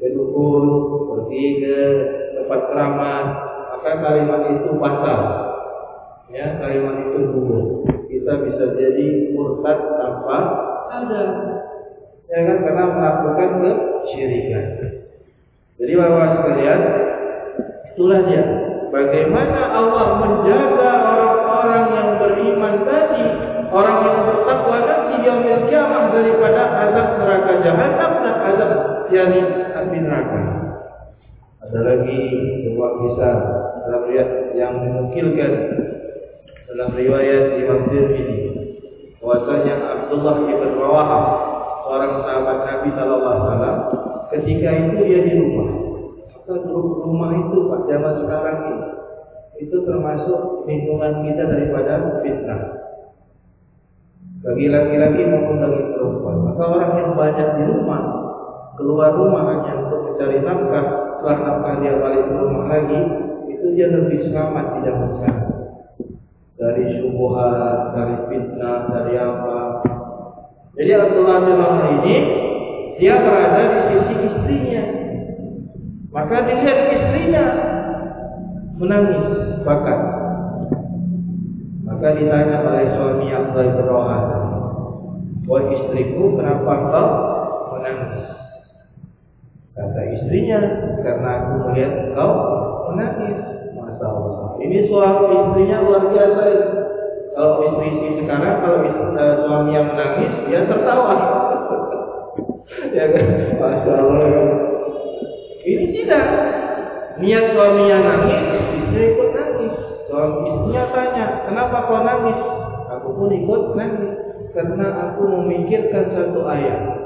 ke 0.00 0.06
dukun 0.16 0.64
pergi 1.12 1.44
ke 1.60 1.78
tempat 2.52 2.68
keramat 2.68 3.26
maka 3.72 3.92
kalimat 4.04 4.40
itu? 4.52 4.68
Batal 4.76 5.20
ya 6.28 6.60
kalimat 6.60 6.96
itu 7.00 7.18
buruk 7.32 7.88
kita 8.12 8.32
bisa 8.44 8.64
jadi 8.76 9.32
murtad 9.32 9.78
tanpa 9.96 10.38
sadar. 10.92 11.28
Ya 12.28 12.38
kan? 12.44 12.58
Karena 12.60 12.84
melakukan 12.92 13.50
kesyirikan. 14.04 14.64
Jadi 15.80 15.92
bapak 15.96 16.28
sekalian 16.36 16.80
itulah 17.92 18.20
dia. 18.28 18.44
Bagaimana 18.92 19.60
Allah 19.72 20.06
menjaga 20.20 20.90
orang-orang 21.08 21.84
yang 21.96 22.08
beriman 22.20 22.74
tadi 22.84 23.24
orang 23.72 23.98
yang 24.04 24.18
bertakwa 24.28 24.76
nanti 24.84 25.14
di 25.24 25.28
yaumil 25.72 26.12
daripada 26.12 26.62
azab 26.84 27.08
neraka 27.16 27.52
jahanam 27.64 28.12
dan 28.20 28.36
azab 28.52 28.70
yakni 29.08 29.40
api 29.72 29.98
neraka. 30.04 30.61
Ada 31.62 31.78
lagi 31.78 32.18
sebuah 32.66 32.90
kisah 32.98 33.36
dalam 33.86 34.02
riwayat 34.10 34.30
yang 34.58 34.74
menukilkan 34.82 35.52
dalam 36.66 36.90
riwayat 36.98 37.54
Imam 37.54 37.86
Tirmidzi 37.86 38.48
bahwasanya 39.22 39.74
Abdullah 39.78 40.42
bin 40.42 40.58
Rawahah 40.58 41.24
seorang 41.86 42.12
sahabat 42.26 42.58
Nabi 42.66 42.88
sallallahu 42.98 43.30
alaihi 43.30 43.46
wasallam 43.46 43.76
ketika 44.34 44.68
itu 44.74 44.98
dia 45.06 45.20
di 45.22 45.32
rumah. 45.38 45.68
Maka 46.42 46.52
rumah 47.06 47.30
itu 47.30 47.56
pada 47.70 47.84
zaman 47.86 48.14
sekarang 48.26 48.58
ini 48.66 48.86
itu 49.62 49.76
termasuk 49.86 50.66
lingkungan 50.66 51.22
kita 51.22 51.42
daripada 51.46 52.18
fitnah 52.26 52.60
bagi 54.42 54.66
laki-laki 54.66 55.22
maupun 55.30 55.56
bagi 55.62 55.82
perempuan. 55.94 56.36
Maka 56.50 56.62
orang 56.66 56.92
yang 56.98 57.10
banyak 57.14 57.48
di 57.62 57.64
rumah 57.70 58.02
keluar 58.74 59.14
rumah 59.14 59.42
hanya 59.46 59.86
untuk 59.86 60.00
mencari 60.10 60.42
nafkah, 60.42 60.86
nafkah 61.30 61.74
dia 61.78 61.94
balik 62.02 62.26
ke 62.26 62.34
rumah 62.34 62.66
lagi, 62.66 63.00
itu 63.46 63.66
dia 63.78 63.86
lebih 63.94 64.26
selamat 64.26 64.82
zaman 64.82 65.08
sekarang. 65.14 65.50
Dari 66.58 66.84
syubhat, 66.98 67.78
dari 67.94 68.16
fitnah, 68.26 68.90
dari 68.90 69.14
apa. 69.18 69.58
Jadi 70.74 70.90
Abdullah 70.94 71.36
bin 71.46 71.54
Umar 71.58 71.84
ini 72.00 72.16
dia 72.98 73.14
berada 73.22 73.62
di 73.62 73.78
sisi 73.86 74.14
istrinya. 74.26 74.84
Maka 76.10 76.36
dilihat 76.44 76.78
istrinya 76.92 77.44
menangis 78.76 79.24
bahkan 79.62 79.98
maka 81.86 82.08
ditanya 82.18 82.66
oleh 82.66 82.86
suami 82.98 83.26
Abdullah 83.30 83.68
bin 83.78 83.86
Rawah, 83.86 84.22
Wahai 85.42 85.74
istriku, 85.74 86.38
kenapa 86.38 86.72
kau 86.88 87.08
menangis? 87.76 88.31
Kata 89.72 90.00
istrinya, 90.04 90.60
karena 91.00 91.28
aku 91.40 91.52
melihat 91.64 92.12
kau 92.12 92.32
menangis. 92.92 93.36
Masya 93.72 94.04
Allah. 94.04 94.60
Ini 94.60 94.78
suami 94.84 95.32
istrinya 95.32 95.76
luar 95.80 96.12
biasa. 96.12 96.44
Kalau 97.32 97.64
istri 97.64 98.20
sekarang, 98.20 98.56
kalau 98.60 98.78
istri, 98.84 99.08
uh, 99.16 99.34
suami 99.48 99.70
yang 99.72 99.88
menangis, 99.88 100.32
dia 100.44 100.60
tertawa. 100.68 101.16
ya 102.96 103.04
kan? 103.16 103.26
Masya 103.56 103.92
Allah. 103.96 104.28
Ini 105.64 105.84
tidak. 105.96 106.24
Niat 107.22 107.44
suaminya 107.56 107.98
nangis, 108.02 108.42
istri 108.76 109.16
ikut 109.16 109.30
nangis. 109.32 109.74
Suami 110.12 110.36
istrinya 110.52 110.84
tanya, 110.92 111.26
kenapa 111.48 111.76
kau 111.88 112.04
nangis? 112.04 112.38
Aku 112.92 113.08
pun 113.16 113.32
ikut 113.32 113.72
nangis 113.72 114.12
karena 114.52 114.86
aku 115.08 115.22
memikirkan 115.32 116.12
satu 116.12 116.44
ayat. 116.44 117.01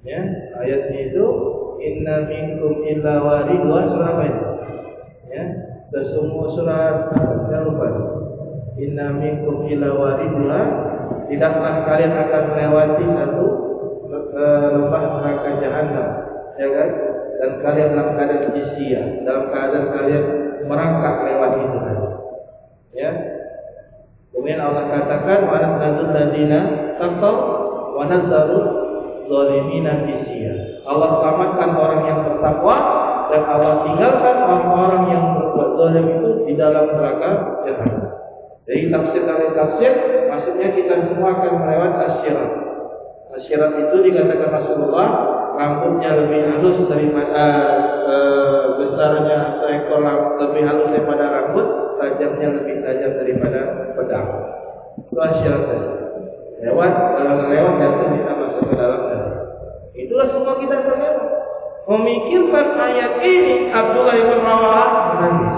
Ya, 0.00 0.20
ayatnya 0.56 1.12
itu 1.12 1.24
inna 1.76 2.24
minkum 2.24 2.80
illa 2.88 3.20
waridwa 3.20 3.84
surah 3.84 4.08
apa 4.16 4.22
itu? 4.24 4.46
Ya, 5.28 5.44
semua 5.92 6.48
surat 6.56 7.12
saya 7.12 7.68
lupa. 7.68 7.88
Inna 8.80 9.12
minkum 9.12 9.68
illa 9.68 9.92
waridwa 9.92 10.60
tidaklah 11.28 11.84
kalian 11.84 12.16
akan 12.16 12.42
melewati 12.48 13.04
satu 13.12 13.46
eh, 14.08 14.68
lembah 14.72 15.04
neraka 15.20 15.50
jahanam, 15.60 16.08
ya 16.56 16.68
kan? 16.72 16.88
Dan 17.40 17.50
kalian 17.60 17.88
dalam 17.92 18.08
keadaan 18.16 18.52
jizya, 18.56 19.02
dalam 19.24 19.52
keadaan 19.52 19.86
kalian 19.92 20.24
merangkak 20.64 21.16
lewat 21.28 21.50
itu 21.60 21.76
tadi. 21.76 22.06
Ya. 22.96 23.10
Kemudian 24.32 24.64
Allah 24.64 24.84
katakan 24.88 25.44
wa 25.44 25.56
nazul 25.60 26.08
ladina 26.08 26.60
taqaw 26.96 27.36
wa 27.96 28.04
nazaru 28.08 28.60
zalimina 29.30 29.92
fisya. 30.02 30.82
Allah 30.82 31.22
selamatkan 31.22 31.70
orang 31.78 32.02
yang 32.02 32.18
bertakwa 32.26 32.76
dan 33.30 33.42
Allah 33.46 33.86
tinggalkan 33.86 34.36
orang-orang 34.42 35.02
yang 35.14 35.24
berbuat 35.38 35.70
zalim 35.78 36.06
itu 36.18 36.30
di 36.50 36.54
dalam 36.58 36.90
neraka 36.90 37.30
jahanam. 37.62 38.10
Jadi 38.66 38.90
tafsir 38.90 39.22
dari 39.22 39.48
tafsir 39.54 39.92
maksudnya 40.26 40.68
kita 40.74 40.94
semua 41.06 41.38
akan 41.38 41.52
melewati 41.62 42.00
asyirat. 42.10 42.50
Asyirat 43.38 43.72
itu 43.78 43.96
dikatakan 44.10 44.50
Rasulullah 44.50 45.08
rambutnya 45.54 46.10
lebih 46.18 46.50
halus 46.50 46.78
daripada 46.90 47.44
uh, 48.10 48.64
besarnya 48.82 49.62
seekor 49.62 50.02
lebih 50.42 50.62
halus 50.66 50.88
daripada 50.90 51.24
rambut, 51.30 51.66
tajamnya 52.02 52.48
lebih 52.62 52.82
tajam 52.82 53.12
daripada 53.14 53.60
pedang. 53.94 54.28
Itu 54.98 55.18
asyirat 55.22 55.62
saja. 55.70 55.99
Lewat 56.60 56.92
kalau 57.16 57.48
lewat 57.48 57.74
jatuh 57.80 58.08
kita 58.12 58.32
masuk 58.36 58.64
ke 58.68 58.74
dalam 58.76 59.00
tadi. 59.08 59.28
Itulah 59.96 60.26
semua 60.28 60.54
kita 60.60 60.76
terlewat. 60.84 61.28
Memikirkan 61.88 62.66
ayat 62.76 63.12
ini 63.24 63.72
Abdullah 63.72 64.14
bin 64.20 64.40
Rawah 64.44 64.88
menangis. 65.16 65.54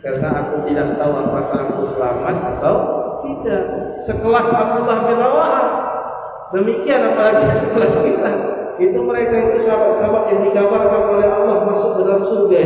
Karena 0.00 0.28
aku 0.34 0.64
tidak 0.66 0.96
tahu 0.96 1.12
apakah 1.12 1.58
aku 1.68 1.82
selamat 1.94 2.36
atau 2.56 2.76
tidak. 3.20 3.64
Sekelas 4.08 4.48
Abdullah 4.48 4.98
bin 5.04 5.16
Rawah. 5.20 5.52
Demikian 6.56 7.12
apalagi 7.12 7.44
sekelas 7.68 7.94
kita. 8.00 8.32
Itu 8.80 8.98
mereka 9.04 9.36
itu 9.36 9.68
sahabat-sahabat 9.68 10.24
yang 10.32 10.40
dikabarkan 10.48 11.02
oleh 11.04 11.28
Allah 11.28 11.56
masuk 11.68 12.00
ke 12.00 12.02
dalam 12.08 12.24
surga. 12.24 12.60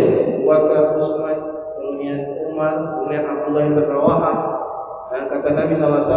Wakil 0.46 0.84
Usman, 1.02 1.38
kemudian 1.74 2.18
Umar, 2.54 2.74
kemudian 3.02 3.24
Abdullah 3.26 3.64
bin 3.66 3.86
Rawah. 3.90 4.65
Dan 5.16 5.33
kata 5.33 5.48
Nabi 5.48 5.81
SAW, 5.81 6.12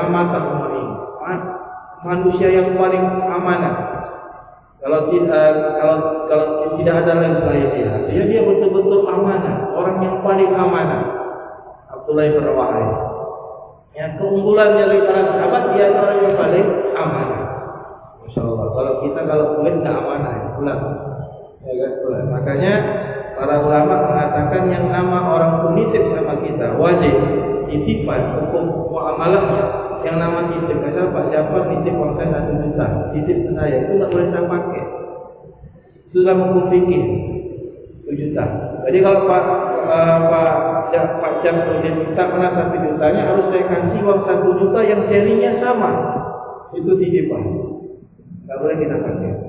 amatah 0.00 0.44
ini. 0.72 0.82
Manusia 2.04 2.48
yang 2.48 2.72
paling 2.80 3.04
amanah. 3.28 3.76
Kalau 4.84 5.08
tidak 5.08 5.44
kalau 5.80 6.28
kalau 6.28 6.76
tidak 6.76 7.04
ada 7.04 7.12
lagi 7.16 7.40
selain 7.40 7.68
dia, 7.72 7.88
artinya 7.88 8.24
dia 8.28 8.40
betul-betul 8.44 9.08
amanah, 9.08 9.72
orang 9.72 9.96
yang 10.04 10.20
paling 10.20 10.52
amanah. 10.52 11.00
Abdullah 11.88 12.28
bin 12.28 12.44
Rawah. 12.44 12.68
Yang 13.96 14.12
keunggulannya 14.20 14.84
dari 14.84 15.00
para 15.08 15.22
sahabat 15.32 15.62
dia 15.72 15.88
orang 15.88 16.18
yang 16.20 16.36
paling 16.36 16.66
amanah. 16.92 17.42
Masya 18.24 18.40
Allah. 18.44 18.68
Kalau 18.76 18.92
kita 19.04 19.20
kalau 19.24 19.46
kulit 19.56 19.74
nggak 19.80 19.96
amanah, 19.96 20.32
ya, 20.32 20.48
pulang. 20.56 20.80
Ya 21.64 21.72
kan, 21.80 21.92
pulang. 22.04 22.24
Makanya 22.28 22.74
para 23.34 23.56
ulama 23.60 23.94
mengatakan 24.10 24.62
yang 24.70 24.88
nama 24.90 25.18
orang 25.34 25.52
penitip 25.66 26.02
sama 26.14 26.38
kita 26.42 26.78
wajib 26.78 27.14
titipan 27.68 28.20
hukum 28.40 28.90
muamalahnya. 28.90 29.66
Yang 30.04 30.16
nama 30.20 30.40
titip 30.52 30.78
kata 30.84 31.16
Pak 31.16 31.26
Jafar 31.32 31.62
titip 31.72 31.94
uang 31.96 32.12
saya 32.20 32.28
satu 32.36 32.52
juta 32.60 32.86
titip 33.16 33.38
ke 33.40 33.50
saya. 33.56 33.76
Itu 33.84 33.92
nggak 33.96 34.10
boleh 34.12 34.26
saya 34.28 34.44
pakai. 34.44 34.82
Itu 36.12 36.18
dalam 36.22 36.38
hukum 36.48 36.64
fikih. 36.68 37.02
Satu 38.04 38.12
juta. 38.12 38.44
Jadi 38.84 38.98
kalau 39.00 39.20
Pak 39.24 39.44
uh, 39.88 40.18
Pak 40.28 40.52
Jaf, 40.92 41.08
Pak 41.24 41.32
Jafar 41.40 41.74
dia 41.80 41.92
minta 41.96 42.24
kena 42.28 42.48
satu 42.52 42.76
jutanya 42.84 43.22
harus 43.32 43.46
saya 43.48 43.64
kasih 43.64 44.00
uang 44.04 44.20
satu 44.28 44.48
juta 44.60 44.80
yang 44.84 45.00
serinya 45.08 45.50
sama. 45.64 45.90
Itu 46.76 46.92
titipan. 47.00 47.42
Nggak 48.44 48.58
boleh 48.60 48.76
kita 48.76 48.96
pakai 49.00 49.43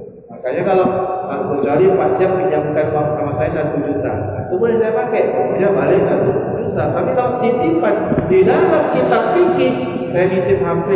makanya 0.45 0.61
kalau 0.61 0.87
Ghazali 1.25 1.89
Pak 1.89 2.21
Jaf 2.21 2.31
pinjamkan 2.37 2.85
uang 2.93 3.07
sama 3.17 3.33
saya 3.41 3.49
satu 3.49 3.81
juta 3.81 4.13
itu 4.45 4.53
boleh 4.61 4.77
saya 4.77 4.93
pakai 4.93 5.21
pokoknya 5.33 5.69
balik 5.73 6.01
satu 6.05 6.29
juta 6.61 6.83
tapi 6.93 7.09
kalau 7.17 7.31
titipan 7.41 7.95
di 8.29 8.45
dalam 8.45 8.83
kitab 8.93 9.33
fikih 9.33 9.95
saya 10.15 10.31
nitip 10.31 10.63
HP. 10.63 10.89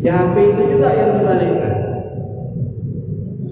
Ya 0.00 0.16
HP 0.16 0.36
itu 0.40 0.62
juga 0.72 0.88
yang 0.96 1.20
dibalikkan. 1.20 1.74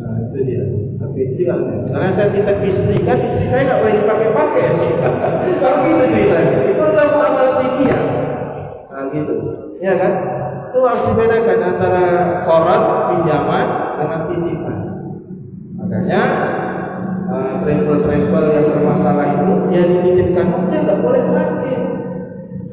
Nah, 0.00 0.16
itu 0.16 0.38
dia. 0.48 0.64
HP 0.96 1.14
itu 1.28 1.34
juga. 1.44 1.60
Karena 1.92 2.08
saya 2.16 2.28
titip 2.32 2.56
istri 2.64 2.96
kan, 3.04 3.20
istri 3.20 3.52
saya 3.52 3.62
nggak 3.68 3.80
boleh 3.84 3.94
dipakai-pakai. 4.00 4.64
Kalau 5.60 5.78
gitu 5.84 6.04
ceritanya. 6.08 6.58
Itu 6.72 6.80
adalah 6.88 7.06
muamalah 7.12 7.54
fikih. 7.60 7.88
Nah, 8.88 9.02
gitu. 9.12 9.34
Ya 9.84 9.92
kan? 10.00 10.12
Itu 10.72 10.78
harus 10.88 11.04
dibedakan 11.04 11.58
antara 11.60 12.04
koran, 12.48 12.80
pinjaman, 13.12 13.66
dengan 14.00 14.20
titipan. 14.32 14.65
Makanya 15.96 16.22
travel-travel 17.64 18.44
uh, 18.44 18.52
yang 18.52 18.66
bermasalah 18.68 19.26
itu 19.32 19.52
dia 19.72 19.82
dititipkan, 19.88 20.46
dia 20.68 20.78
nggak 20.84 21.00
boleh 21.00 21.22
pakai. 21.24 21.76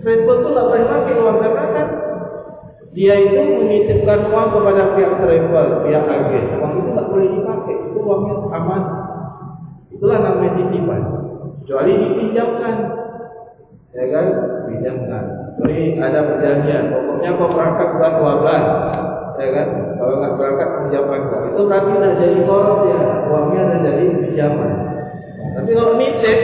Travel 0.04 0.36
itu 0.44 0.48
nggak 0.52 0.68
boleh 0.68 0.84
pakai 0.92 1.14
uang 1.16 1.38
karena 1.40 1.64
kan 1.72 1.88
dia 2.92 3.16
itu 3.24 3.40
menitipkan 3.64 4.20
uang 4.28 4.48
kepada 4.52 4.84
pihak 4.92 5.14
travel, 5.24 5.68
pihak 5.88 6.04
agen. 6.04 6.46
Uang 6.60 6.72
itu 6.84 6.90
nggak 6.92 7.10
boleh 7.16 7.28
dipakai, 7.32 7.76
itu 7.80 8.00
uangnya 8.04 8.36
aman. 8.52 8.82
Itulah 9.96 10.20
namanya 10.20 10.52
titipan. 10.60 11.02
Kecuali 11.64 11.92
dipinjamkan, 11.96 12.76
ya 13.96 14.06
kan? 14.12 14.26
Pinjamkan. 14.68 15.24
Jadi 15.64 15.80
ada 15.96 16.20
perjanjian. 16.28 16.92
Pokoknya 16.92 17.40
kau 17.40 17.48
berangkat 17.56 17.88
bulan 17.96 18.14
12 18.20 19.40
ya 19.40 19.48
kan? 19.56 19.68
Kalau 20.04 20.20
nggak 20.20 20.36
berangkat 20.36 20.70
pinjaman 20.84 21.22
kau. 21.32 21.42
Itu 21.48 21.62
berarti 21.64 21.92
udah 21.96 22.12
jadi 22.20 22.40
korup 22.44 22.80
ya. 22.92 23.02
Uangnya 23.32 23.62
udah 23.64 23.80
jadi 23.88 24.04
pinjaman. 24.20 24.72
Tapi 25.54 25.70
kalau 25.72 25.94
nitip 25.96 26.40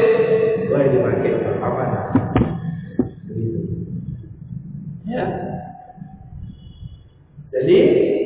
boleh 0.72 0.88
dipakai 0.96 1.32
aman. 1.60 1.90
Ya. 5.10 5.26
Jadi 7.50 7.78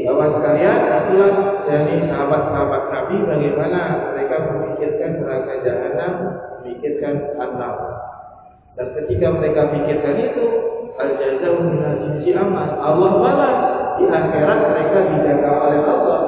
bapak 0.03 0.29
sekalian 0.35 0.77
itulah 1.13 1.33
dari 1.63 1.95
sahabat-sahabat 2.11 2.83
Nabi 2.91 3.15
bagaimana 3.23 3.79
mereka 4.11 4.35
memikirkan 4.51 5.11
neraka 5.23 5.53
jahanam, 5.63 6.13
memikirkan 6.59 7.13
anak. 7.39 7.75
Dan 8.73 8.87
ketika 8.97 9.27
mereka 9.31 9.69
pikirkan 9.69 10.17
itu, 10.17 10.45
al-jazau 10.97 11.61
min 11.61 12.35
amal. 12.35 12.69
Allah 12.81 13.11
balas 13.21 13.57
di 13.99 14.05
akhirat 14.09 14.59
mereka 14.71 14.97
dijaga 15.11 15.49
oleh 15.67 15.79
Allah 15.83 16.21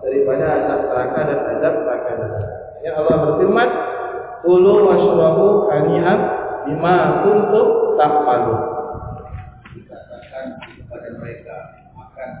daripada 0.00 0.44
azab 0.60 0.80
neraka 0.90 1.20
dan 1.28 1.38
azab 1.56 1.74
neraka. 1.84 2.12
Ya 2.80 2.90
Allah 2.96 3.16
berfirman, 3.28 3.68
"Kulu 4.42 4.72
washrabu 4.88 5.68
hani'an 5.68 6.18
bima 6.64 6.96
kuntum 7.26 7.98
taqbalun." 8.00 8.80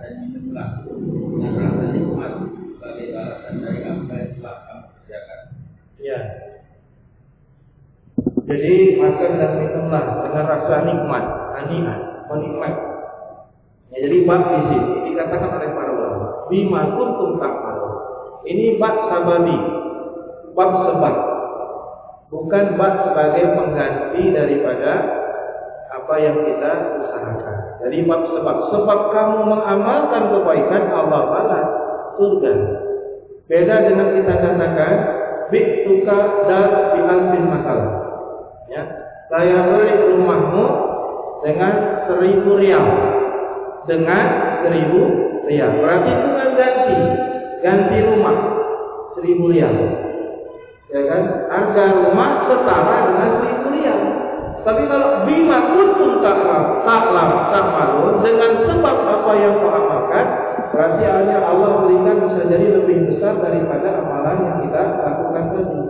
dan 0.00 0.12
minumlah 0.26 0.68
dengan 0.84 1.54
rasa 1.60 1.84
nikmat 1.92 2.32
sebagai 2.76 3.06
balasan 3.12 3.54
dari 3.60 3.80
apa 3.84 4.12
yang 4.16 4.30
telah 4.40 4.56
kamu 4.64 4.86
kerjakan. 4.96 5.40
Ya. 6.00 6.20
Jadi 8.50 8.72
makan 8.98 9.32
dan 9.38 9.52
minumlah 9.62 10.04
dengan 10.26 10.44
rasa 10.48 10.74
nikmat, 10.82 11.24
anian, 11.62 12.00
menikmat. 12.26 12.74
Jadi 14.00 14.16
bab 14.24 14.42
di 14.48 14.60
sini 14.72 15.12
dikatakan 15.12 15.60
oleh 15.60 15.70
para 15.76 15.90
ulama, 15.92 16.26
bima 16.48 16.96
kuntum 16.96 17.36
ta'malu. 17.36 17.88
Ini 18.48 18.80
bab 18.80 18.96
sababi, 19.12 19.56
bab 20.56 20.70
sebab. 20.88 21.14
Bukan 22.32 22.64
bab 22.80 22.94
sebagai 23.04 23.44
pengganti 23.58 24.22
daripada 24.32 24.92
apa 25.90 26.14
yang 26.16 26.40
kita 26.48 26.72
usahakan. 27.04 27.56
Jadi 27.84 27.98
bab 28.08 28.22
sebab 28.32 28.56
sebab 28.72 29.00
kamu 29.12 29.38
mengamalkan 29.52 30.22
kebaikan 30.32 30.82
Allah 30.96 31.22
balas 31.28 31.66
surga. 32.16 32.54
Beda 33.50 33.76
dengan 33.84 34.14
kita 34.16 34.34
katakan 34.40 34.94
biktuka 35.50 36.18
dar 36.48 36.94
bi 36.94 37.00
alfin 37.04 37.44
masalah. 37.50 37.90
Ya, 38.70 38.82
saya 39.26 39.74
beli 39.74 39.94
rumahmu 39.98 40.66
dengan 41.42 42.06
seribu 42.06 42.62
rial, 42.62 42.86
dengan 43.90 44.24
seribu 44.62 45.00
rial. 45.50 45.82
Berarti 45.82 46.10
itu 46.14 46.28
kan 46.38 46.48
ganti, 46.54 46.98
ganti 47.58 47.96
rumah 48.06 48.36
seribu 49.18 49.50
rial. 49.50 49.74
Ya 50.90 51.02
kan, 51.06 51.22
harga 51.50 51.84
rumah 51.98 52.30
setara 52.46 52.96
dengan 53.10 53.30
seribu 53.42 53.66
rial. 53.74 54.00
Tapi 54.62 54.82
kalau 54.86 55.26
bima 55.26 55.58
kuntum 55.74 56.22
taklam, 56.22 56.86
taklam, 56.86 57.30
takmalun 57.50 58.14
dengan 58.22 58.52
sebab 58.62 58.96
apa 59.08 59.32
yang 59.34 59.58
kau 59.58 59.72
amalkan, 59.74 60.26
berarti 60.70 61.02
hanya 61.08 61.38
Allah 61.42 61.82
berikan 61.82 62.16
bisa 62.30 62.42
jadi 62.46 62.66
lebih 62.78 62.96
besar 63.10 63.40
daripada 63.42 63.98
amalan 63.98 64.36
yang 64.46 64.56
kita 64.68 64.82
lakukan 65.02 65.44
tadi. 65.56 65.80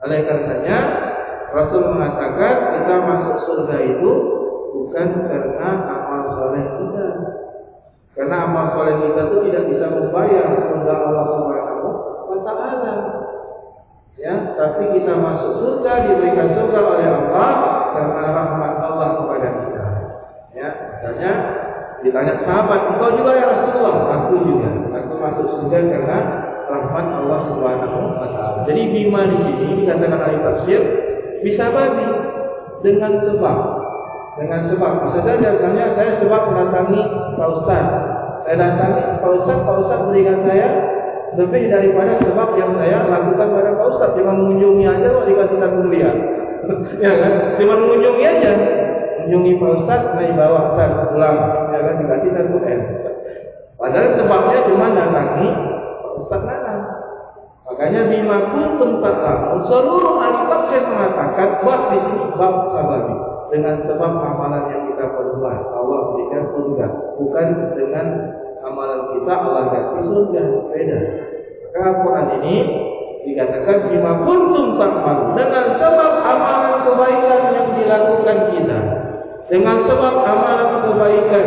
Oleh 0.00 0.18
karenanya, 0.24 0.78
Rasul 1.50 1.82
mengatakan 1.92 2.54
kita 2.78 2.94
masuk 3.04 3.36
surga 3.44 3.76
itu 3.84 4.10
bukan 4.70 5.06
karena 5.26 5.70
soleh 6.50 6.66
kita. 6.82 7.06
Karena 8.18 8.36
amal 8.50 8.74
soleh 8.74 8.94
kita 9.06 9.20
itu 9.30 9.36
tidak 9.46 9.64
bisa 9.70 9.86
membayar 9.86 10.44
surga 10.50 10.94
Allah 10.98 11.24
Subhanahu 11.30 11.86
wa 12.26 12.38
taala. 12.42 12.94
Ya, 14.18 14.34
tapi 14.58 14.82
kita 14.98 15.14
masuk 15.16 15.52
surga 15.62 15.92
diberikan 16.10 16.52
surga 16.58 16.80
oleh 16.82 17.06
Allah 17.08 17.50
karena 17.94 18.22
rahmat 18.34 18.72
Allah 18.82 19.08
kepada 19.16 19.48
kita. 19.62 19.84
Ya, 20.50 20.68
makanya 20.98 21.32
Ditanya 22.00 22.34
sahabat, 22.48 22.96
engkau 22.96 23.12
juga 23.12 23.36
ya 23.36 23.44
Rasulullah? 23.44 23.94
Aku 24.08 24.40
juga. 24.40 24.70
Aku 24.96 25.12
masuk 25.20 25.46
surga 25.52 25.78
karena 25.84 26.18
rahmat 26.64 27.06
Allah 27.20 27.40
Subhanahu 27.52 27.98
wa 28.16 28.28
taala. 28.32 28.58
Jadi 28.64 28.82
bima 28.88 29.28
di 29.28 29.36
sini 29.44 29.84
dikatakan 29.84 30.20
ahli 30.20 30.38
tafsir 30.40 30.80
bisa 31.44 31.64
bagi 31.68 32.08
dengan 32.80 33.12
sebab. 33.28 33.58
Dengan 34.38 34.60
sebab. 34.70 34.92
Saja 35.10 35.34
misalnya 35.34 35.86
saya 35.98 36.12
sebab 36.22 36.42
mendatangi 36.52 37.02
Pak 37.34 37.48
Ustaz. 37.60 37.84
Saya 38.46 38.54
datangi 38.56 39.02
Pak 39.18 39.32
Ustaz, 39.42 39.58
Pak 39.66 39.76
Ustaz 39.82 40.00
berikan 40.06 40.38
saya 40.46 40.68
lebih 41.34 41.70
daripada 41.70 42.18
sebab 42.22 42.48
yang 42.58 42.72
saya 42.78 43.06
lakukan 43.10 43.48
pada 43.50 43.70
Pak 43.74 43.86
Ustaz. 43.96 44.10
Cuma 44.14 44.32
mengunjungi 44.38 44.84
aja 44.86 45.06
kok 45.10 45.26
dikasih 45.26 45.58
satu 45.58 45.78
miliar. 45.82 46.14
ya 47.04 47.12
kan? 47.18 47.32
Cuma 47.58 47.74
mengunjungi 47.74 48.22
aja. 48.22 48.50
Mengunjungi 49.26 49.52
Pak 49.58 49.70
Ustaz, 49.82 50.02
naik 50.14 50.32
bawa 50.38 50.60
Ustaz 50.74 50.90
pulang. 51.10 51.36
Ya 51.74 51.78
kan? 51.82 51.94
Dikasih 51.98 52.30
satu 52.30 52.56
M. 52.62 52.80
Padahal 53.80 54.08
sebabnya 54.14 54.58
cuma 54.68 54.86
datangi 54.94 55.48
Pak 56.06 56.12
Ustaz 56.22 56.42
Nanang. 56.46 56.80
Makanya 57.70 58.00
bima 58.10 58.36
kuntum 58.50 58.98
ta'lamun 58.98 59.62
seluruh 59.70 60.18
ahli 60.18 60.42
tafsir 60.50 60.82
mengatakan 60.90 61.48
bab 61.62 61.80
di 61.94 61.98
sini 62.02 62.24
bab 62.34 62.54
sababi 62.74 63.29
dengan 63.50 63.82
sebab 63.86 64.12
amalan 64.22 64.64
yang 64.70 64.82
kita 64.94 65.04
perbuat 65.10 65.60
Allah 65.74 66.00
berikan 66.14 66.42
surga 66.54 66.86
bukan 67.18 67.46
dengan 67.74 68.06
amalan 68.62 69.00
kita 69.18 69.32
Allah 69.34 69.64
kasih 69.74 70.02
surga 70.06 70.42
beda. 70.70 70.98
Maka 71.70 71.78
Al-Quran 71.86 72.26
ini 72.42 72.56
dikatakan 73.20 73.76
bima 73.90 74.12
kuntum 74.24 74.80
ta'lamun 74.80 75.36
dengan 75.36 75.64
sebab 75.76 76.12
amalan 76.24 76.74
kebaikan 76.88 77.40
yang 77.52 77.68
dilakukan 77.76 78.38
kita 78.54 78.78
dengan 79.50 79.76
sebab 79.84 80.14
amalan 80.24 80.70
kebaikan 80.86 81.46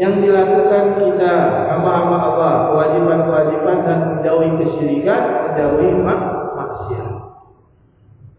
yang 0.00 0.16
dilakukan 0.16 0.96
kita 0.96 1.32
hamba-hamba 1.68 2.16
Allah, 2.16 2.52
kewajiban-kewajiban 2.72 3.76
dan 3.84 3.98
menjauhi 4.16 4.48
kesyirikan, 4.56 5.22
menjauhi 5.52 5.92
mak 6.00 6.20
maksiat. 6.56 7.08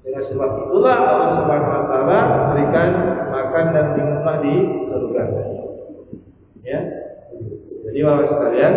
Dengan 0.02 0.24
sebab 0.26 0.50
itulah 0.66 0.98
Allah 0.98 1.30
Subhanahu 1.38 1.71
berikan 2.72 2.92
makan 3.28 3.66
dan 3.76 3.86
minumlah 4.00 4.36
di 4.40 4.56
surga. 4.88 5.24
Ya. 6.64 6.80
Jadi 7.82 8.00
Bapak 8.00 8.26
sekalian, 8.32 8.74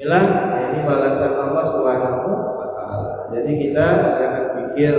inilah 0.00 0.24
ini 0.72 0.78
balasan 0.88 1.32
Allah 1.36 1.64
Subhanahu 1.76 2.30
wa 2.56 2.68
taala. 2.72 3.12
Jadi 3.36 3.52
kita 3.60 3.86
jangan 4.16 4.44
pikir 4.56 4.94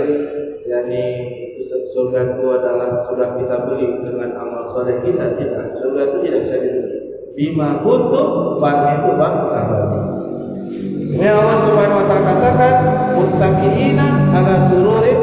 yakni 0.70 1.04
surga 1.90 2.20
itu 2.38 2.44
adalah 2.54 3.10
sudah 3.10 3.28
kita 3.34 3.56
beli 3.66 3.88
dengan 4.06 4.30
amal 4.38 4.70
soleh 4.70 5.02
kita 5.02 5.34
tidak 5.36 5.74
surga 5.82 6.00
itu 6.06 6.16
tidak 6.24 6.40
bisa 6.46 6.56
dibeli 6.62 6.98
bima 7.32 7.80
kuntum 7.84 8.60
bang 8.60 8.80
itu 8.96 9.10
bang 9.16 9.34
sahabat 9.48 9.88
ini 11.12 11.26
Allah 11.28 11.58
subhanahu 11.68 12.00
wa 12.00 12.06
ta'ala 12.08 12.24
katakan 12.24 12.74
muttaqina 13.12 14.06
ala 14.32 14.54
sururin 14.72 15.18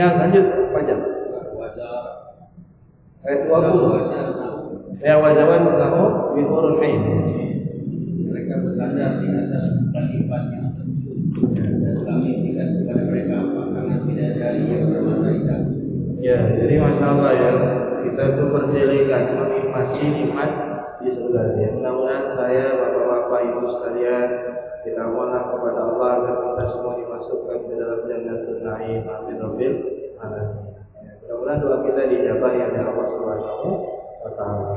ya 0.00 0.08
lanjut. 0.16 0.46
Panjang 0.72 1.00
ayat 3.20 3.40
20 3.52 5.04
ya 5.04 5.14
wajawan 5.20 5.76
lahu 5.76 6.32
bi 6.32 6.42
hurul 6.48 6.80
ain 6.80 7.00
mereka 8.32 8.54
bersandar 8.64 9.20
di 9.20 9.28
atas 9.28 9.64
kalimat 9.92 10.42
yang 10.56 10.72
dan 11.52 11.96
kami 12.00 12.30
berikan 12.40 12.68
kepada 12.80 13.02
mereka 13.12 13.36
makanan 13.44 13.98
bidadari 14.08 14.62
yang 14.66 14.88
bermata 14.88 15.28
hitam. 15.36 15.62
Ya, 16.20 16.36
jadi 16.52 16.74
masalah 16.80 17.32
ya 17.32 17.52
kita 18.04 18.22
itu 18.36 18.44
berdelegan 18.52 19.24
menikmati 19.40 20.00
nikmat 20.04 20.50
di 21.00 21.10
surga. 21.16 21.42
Ya, 21.56 21.68
mudah-mudahan 21.80 22.26
saya, 22.36 22.64
bapak-bapak, 22.76 23.40
ibu 23.40 23.66
sekalian, 23.72 24.28
mohon 24.98 25.30
kepada 25.30 25.80
Allah 25.86 26.08
agar 26.18 26.36
kita 26.42 26.64
semua 26.74 26.92
dimasukkan 26.98 27.58
ke 27.68 27.74
dalam 27.78 28.00
jannatul 28.10 28.58
naim. 28.64 29.00
Amin 29.06 29.36
rabbil 29.38 29.74
alamin. 30.18 30.58
Ya, 31.00 31.12
mudah-mudahan 31.22 31.58
doa 31.62 31.76
kita 31.86 32.02
dijabah 32.10 32.50
ya 32.58 32.64
oleh 32.74 32.82
Allah 32.82 33.06
Subhanahu 33.14 33.68
wa 34.26 34.30
taala. 34.34 34.74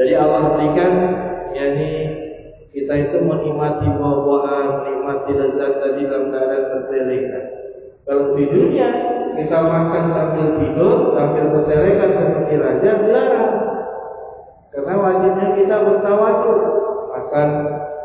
Jadi 0.00 0.12
Allah 0.16 0.42
berikan 0.56 0.92
yakni 1.52 1.90
kita 2.70 2.94
itu 2.94 3.18
menikmati 3.20 3.86
buah-buahan, 3.90 4.66
menikmati 4.80 5.30
lezat 5.34 5.72
tadi 5.82 6.00
dalam 6.06 6.30
keadaan 6.30 6.64
tertelekan. 6.70 7.44
Kalau 8.06 8.24
di 8.38 8.44
dunia 8.46 8.88
kita 9.34 9.58
makan 9.60 10.04
sambil 10.14 10.46
tidur, 10.62 11.14
sambil 11.14 11.44
tertelekan 11.58 12.10
seperti 12.16 12.54
raja, 12.58 12.90
dilarang. 13.02 13.52
Karena 14.70 14.94
wajibnya 15.02 15.48
kita 15.58 15.76
bertawaduk, 15.82 16.60
akan 17.10 17.48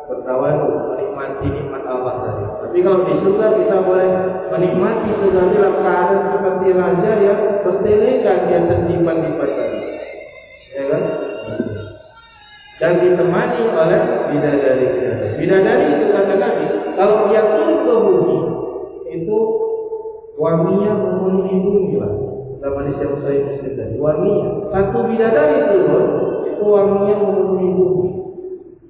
bertawaduk, 0.09 0.94
menikmati 1.36 1.48
nikmat 1.52 1.84
Allah 1.84 2.13
tadi. 2.24 2.43
Tapi 2.63 2.78
kalau 2.84 3.00
di 3.04 3.13
surga 3.19 3.48
kita 3.60 3.76
boleh 3.84 4.10
menikmati 4.52 5.10
surga 5.19 5.41
dalam 5.52 5.74
keadaan 5.84 6.21
seperti 6.32 6.67
raja 6.76 7.12
yang 7.19 7.41
tertelekan, 7.63 8.38
dia 8.48 8.60
terlipat-lipat 8.67 9.50
tadi. 9.52 9.80
Ya 10.76 10.84
kan? 10.91 11.04
dan 12.76 13.00
ditemani 13.00 13.71
oleh 13.71 14.02
bidadari 14.28 14.88
bidadari. 15.39 15.86
Itu 15.95 16.06
kata 16.12 16.34
Nabi, 16.36 16.65
kalau 17.00 17.32
dia 17.32 17.41
turun 17.48 17.88
ke 17.88 17.93
bumi 18.04 18.38
itu 19.15 19.38
wanginya 20.36 20.91
memenuhi 20.91 21.56
bumi 21.63 21.95
lah. 22.04 22.13
Zaman 22.60 22.91
Islam 22.91 23.24
saya 23.24 23.39
Muslim 23.48 23.74
tadi. 23.80 23.95
Satu 24.76 24.98
bidadari 25.08 25.58
turun 25.71 26.06
itu 26.52 26.63
wanginya 26.67 27.15
memenuhi 27.15 27.69
bumi. 27.71 28.12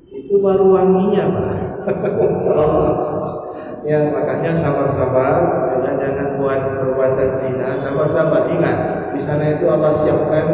Itu 0.10 0.42
baru 0.42 0.66
wanginya 0.66 1.24
pak. 1.30 1.75
ya 3.89 4.00
makanya 4.10 4.52
sabar-sabar, 4.65 5.34
jangan 5.69 5.93
jangan 6.02 6.28
buat 6.41 6.60
perbuatan 6.82 7.30
zina, 7.41 7.69
sabar-sabar. 7.86 8.41
Ingat, 8.50 8.78
di 9.13 9.21
sana 9.30 9.45
itu 9.54 9.65
Allah 9.69 10.02
siapkan 10.02 10.45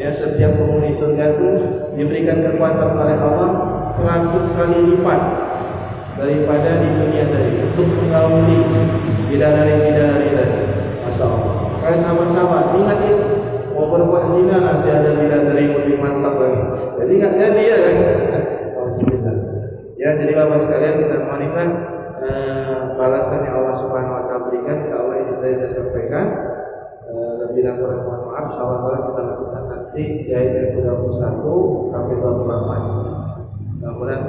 ya 0.00 0.10
setiap 0.18 0.52
penghuni 0.58 0.98
surga 0.98 1.38
itu 1.38 1.48
diberikan 1.94 2.42
kekuatan 2.42 2.98
oleh 2.98 3.16
Allah 3.20 3.50
seratus 3.94 4.44
kali 4.58 4.78
lipat 4.90 5.20
daripada 6.18 6.70
di 6.82 6.88
dunia 6.98 7.24
tadi 7.30 7.50
untuk 7.62 7.88
mengawali 8.02 8.56
bidadari 9.30 9.74
bidadari 9.84 10.28
tadi. 10.34 10.58
Masya 11.04 11.24
Allah. 11.24 11.52
Kalian 11.84 12.00
sama-sama 12.00 12.58
ingat 12.80 12.98
itu 13.04 13.18
mau 13.76 13.92
berbuat 13.92 14.24
zina 14.32 14.56
nanti 14.56 14.88
ada 14.88 15.10
bidadari 15.14 15.64
lebih 15.68 16.00
mantap 16.00 16.34
lagi. 16.40 16.62
Jadi 16.96 17.12
ingat 17.20 17.32
jadi 17.36 17.60
ya 17.60 17.76
kan 17.76 17.96
ya 20.04 20.10
jadi 20.20 20.32
bapak 20.36 20.58
sekalian 20.68 20.94
kita 21.00 21.16
mohonkan 21.24 21.68
eh, 22.20 22.78
balasan 23.00 23.40
yang 23.48 23.54
Allah 23.56 23.74
Subhanahu 23.80 24.12
Wa 24.12 24.22
Taala 24.28 24.44
berikan 24.52 24.76
insya 24.84 24.96
Allah 25.00 25.16
ini 25.16 25.32
saya 25.40 25.52
sudah 25.56 25.70
sampaikan 25.80 26.26
eh, 27.08 27.32
lebih 27.40 27.60
dan 27.64 27.74
kurang 27.80 28.00
mohon 28.04 28.20
maaf 28.28 28.44
insya 28.52 28.62
Allah 28.68 29.00
kita 29.00 29.20
lakukan 29.24 29.62
nanti 29.72 30.04
di 30.28 30.30
ayat 30.36 30.76
yang 30.76 30.84
21 30.84 31.88
sampai 31.88 32.14
28 32.20 33.80
mudah-mudahan 33.80 34.22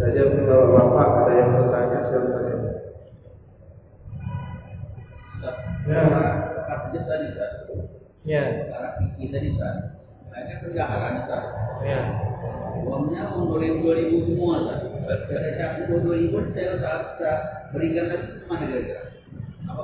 saja 0.00 0.22
kalau 0.48 0.66
bapak 0.72 1.08
ada 1.28 1.32
yang 1.36 1.48
bertanya 1.60 1.98
silakan 2.08 2.60
Ya, 5.82 6.06
katanya 6.70 7.00
tadi 7.10 7.24
Ustaz. 7.34 7.52
ya 8.22 8.42
Sekarang 8.70 8.92
fikih 9.02 9.28
tadi 9.34 9.46
Ustaz. 9.50 9.98
Mereka 10.30 10.54
penjaharan 10.62 11.26
Ustaz. 11.26 11.44
ya 11.82 12.00
Uangnya 12.86 13.34
uang 13.34 13.50
dua 13.50 13.58
ribu 13.58 13.76
dua 13.82 13.94
ribu 13.98 14.16
semua 14.22 14.62
Ustaz. 14.62 14.91
Saya 15.02 16.72
saat 16.78 17.02
berikan 17.74 18.06
mana 18.46 18.64
kira-kira? 18.68 19.02
Apa? 19.66 19.82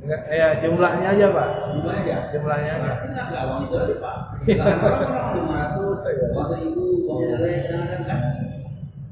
Enggak, 0.00 0.22
ya 0.32 0.48
jumlahnya 0.64 1.08
aja 1.12 1.26
pak 1.28 1.48
Lima 1.76 1.92
aja. 1.92 2.16
jumlahnya 2.32 2.70
aja 2.72 2.80
Berarti 2.80 3.06
nggak 3.10 3.26
nggak 3.28 3.42
uang 3.44 3.60
itu 3.68 3.74
aja 3.76 3.94
Pak. 4.00 4.16
Orang 4.40 4.80
orang 4.80 5.30
lima 5.36 5.54
ratus, 5.60 5.98
uang 6.32 6.46
seribu, 6.48 6.84
uang 7.04 7.18
jelek, 7.20 7.58
kan 7.68 8.00
kan? 8.08 8.20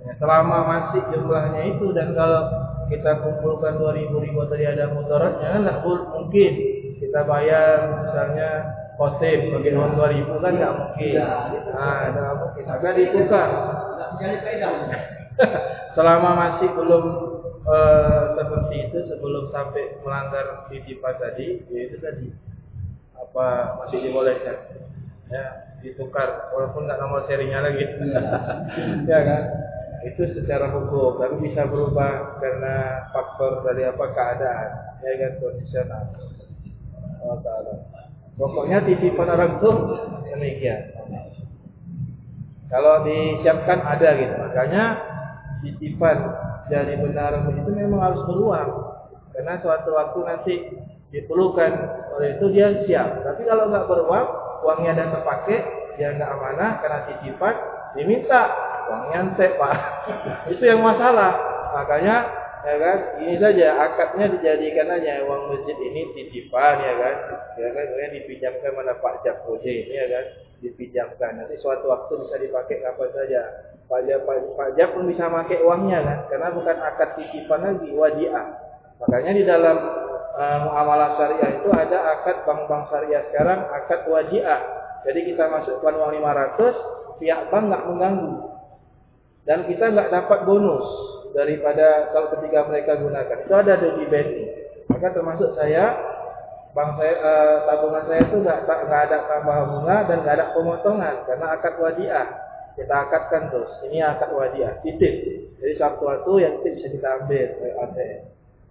Ya, 0.00 0.12
selama 0.16 0.58
masih 0.64 1.02
jumlahnya 1.12 1.62
itu 1.76 1.86
dan 1.92 2.08
kalau 2.16 2.42
kita 2.88 3.12
kumpulkan 3.20 3.76
2000 3.76 4.16
ribu 4.16 4.40
tadi 4.48 4.64
ada 4.64 4.88
mudaratnya 4.88 5.48
kan 5.60 5.62
bul- 5.84 6.08
mungkin 6.08 6.52
kita 6.96 7.20
bayar 7.28 7.76
misalnya 8.00 8.48
kosip 8.96 9.38
bagi 9.52 9.70
uang 9.76 9.92
2000 9.92 10.40
kan 10.40 10.52
nggak 10.56 10.72
mungkin 10.72 11.12
nah 11.68 12.00
nggak 12.08 12.32
mungkin 12.40 12.64
maka 12.64 12.88
ditukar 12.96 13.48
Nggak 13.52 14.08
mencari 14.16 14.36
faedah. 14.40 15.17
Selama 15.96 16.30
masih 16.34 16.68
belum 16.74 17.04
eh, 17.66 18.22
seperti 18.38 18.74
itu 18.88 18.98
sebelum 19.10 19.50
sampai 19.54 19.98
melanggar 20.02 20.66
titipan 20.70 21.14
tadi 21.18 21.62
ya 21.70 21.80
itu 21.90 21.96
tadi. 22.00 22.28
Apa 23.18 23.78
masih 23.82 23.98
dibolehkan? 24.02 24.56
Ya 25.28 25.44
ditukar 25.78 26.50
walaupun 26.54 26.86
nggak 26.86 27.00
nomor 27.00 27.26
serinya 27.26 27.62
lagi. 27.62 27.84
Ya 29.10 29.18
kan? 29.24 29.42
Itu 30.06 30.30
secara 30.30 30.70
hukum 30.70 31.18
tapi 31.18 31.42
bisa 31.42 31.66
berubah 31.66 32.38
karena 32.38 33.06
faktor 33.10 33.66
dari 33.66 33.82
apa 33.86 34.04
keadaan. 34.14 34.68
Ya 35.02 35.12
kan? 35.18 35.32
Kondisional. 35.42 36.04
Allah 37.18 37.38
Taala. 37.42 37.74
Pokoknya 38.38 38.78
titipan 38.86 39.26
orang 39.34 39.58
itu 39.58 39.70
demikian. 40.30 40.94
Kalau 42.68 43.02
disiapkan 43.02 43.80
ada 43.82 44.08
gitu. 44.14 44.34
Makanya 44.38 44.84
titipan 45.64 46.16
dari 46.68 46.94
benar 47.00 47.48
itu 47.50 47.70
memang 47.72 48.00
harus 48.00 48.22
beruang. 48.28 48.70
Karena 49.32 49.54
suatu 49.62 49.94
waktu 49.94 50.18
nanti 50.26 50.54
diperlukan 51.14 51.72
oleh 52.18 52.36
itu 52.36 52.46
dia 52.52 52.84
siap. 52.84 53.24
Tapi 53.24 53.46
kalau 53.46 53.70
nggak 53.70 53.86
beruang, 53.86 54.26
uangnya 54.66 54.90
ada 54.98 55.04
terpakai, 55.18 55.58
dia 55.96 56.14
nggak 56.18 56.30
amanah 56.30 56.70
karena 56.82 56.98
titipan, 57.06 57.54
diminta 57.94 58.42
uangnya 58.88 59.18
ente 59.30 59.46
pak. 59.56 59.74
itu 60.52 60.62
yang 60.64 60.82
masalah. 60.82 61.32
Makanya 61.68 62.37
ya 62.64 62.76
kan? 62.78 62.98
Ini 63.22 63.34
saja 63.38 63.66
akadnya 63.86 64.26
dijadikan 64.38 64.88
aja. 64.90 65.22
Uang 65.26 65.54
masjid 65.54 65.76
ini 65.78 66.10
titipan 66.14 66.78
ya 66.82 66.94
kan? 66.98 67.16
Ya 67.58 67.68
kan? 67.74 67.84
Kemudian 67.90 68.12
dipinjamkan 68.18 68.72
mana 68.74 68.94
Pak 68.98 69.22
Jakode 69.22 69.68
ini 69.68 69.94
ya 69.94 70.06
kan? 70.10 70.24
Dipinjamkan. 70.64 71.30
Nanti 71.42 71.56
suatu 71.62 71.86
waktu 71.90 72.12
bisa 72.26 72.36
dipakai 72.40 72.82
kapan 72.82 73.10
saja. 73.14 73.42
Pajak 73.88 74.20
pajak 74.56 74.88
pun 74.92 75.08
bisa 75.08 75.30
pakai 75.32 75.64
uangnya 75.64 75.98
kan? 76.04 76.18
Karena 76.28 76.48
bukan 76.52 76.76
akad 76.76 77.10
titipan 77.16 77.60
lagi 77.64 77.88
wadiah. 77.94 78.46
Makanya 78.98 79.32
di 79.32 79.44
dalam 79.46 79.76
uh, 80.34 80.58
muamalah 80.66 81.16
syariah 81.16 81.62
itu 81.62 81.68
ada 81.70 81.98
akad 82.18 82.42
bank-bank 82.44 82.90
syariah. 82.90 83.22
Sekarang 83.30 83.60
akad 83.70 84.00
wadiah. 84.10 84.60
Jadi 85.06 85.32
kita 85.32 85.46
masukkan 85.46 85.94
uang 85.94 86.10
500 86.20 87.22
pihak 87.22 87.40
bank 87.48 87.64
nggak 87.70 87.84
mengganggu. 87.86 88.34
Dan 89.48 89.64
kita 89.64 89.88
nggak 89.88 90.12
dapat 90.12 90.44
bonus 90.44 91.17
daripada 91.32 92.12
kalau 92.12 92.28
ketika 92.38 92.68
mereka 92.68 92.92
gunakan. 92.98 93.38
Itu 93.44 93.54
ada 93.54 93.74
di 93.76 94.04
BNI. 94.06 94.44
Maka 94.88 95.08
termasuk 95.12 95.52
saya, 95.54 95.84
bank 96.72 96.96
saya, 96.96 97.14
uh, 97.20 97.56
tabungan 97.68 98.04
saya 98.08 98.20
itu 98.24 98.36
nggak 98.40 98.58
nggak 98.64 99.02
ada 99.10 99.16
tambahan 99.28 99.66
bunga 99.68 99.96
dan 100.08 100.16
nggak 100.24 100.36
ada 100.40 100.46
pemotongan 100.56 101.14
karena 101.28 101.46
akad 101.54 101.74
wadiah. 101.76 102.28
Kita 102.78 102.94
akadkan 102.94 103.50
terus. 103.50 103.72
Ini 103.90 103.98
akad 104.06 104.30
wadiah, 104.32 104.78
titip. 104.80 105.14
Jadi 105.58 105.74
satu-satu 105.76 106.32
yang 106.38 106.62
titip 106.62 106.78
bisa 106.78 106.88
kita 106.94 107.08
ambil 107.20 107.48
ATM. 107.84 108.20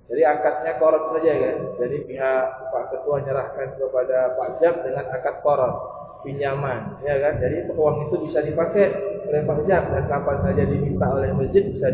Jadi 0.08 0.22
akadnya 0.24 0.72
korup 0.80 1.03
saja 1.12 1.34
kan. 1.36 1.58
Jadi 1.84 1.97
pihak 2.08 2.43
Pak 2.72 2.84
Ketua 2.95 3.20
nyerahkan 3.28 3.68
kepada 3.76 4.39
Pak 4.39 4.49
Jam 4.64 4.74
dengan 4.80 5.05
akad 5.12 5.36
korup 5.43 5.76
pinjaman, 6.24 6.97
ya 7.05 7.16
kan? 7.20 7.38
Jadi 7.38 7.72
uang 7.72 8.10
itu 8.10 8.16
bisa 8.28 8.39
dipakai 8.41 8.86
oleh 9.28 9.43
pajak 9.43 9.84
dan 9.91 10.03
kapan 10.08 10.38
saja 10.43 10.64
diminta 10.64 11.08
oleh 11.12 11.30
masjid 11.36 11.64
bisa 11.68 11.88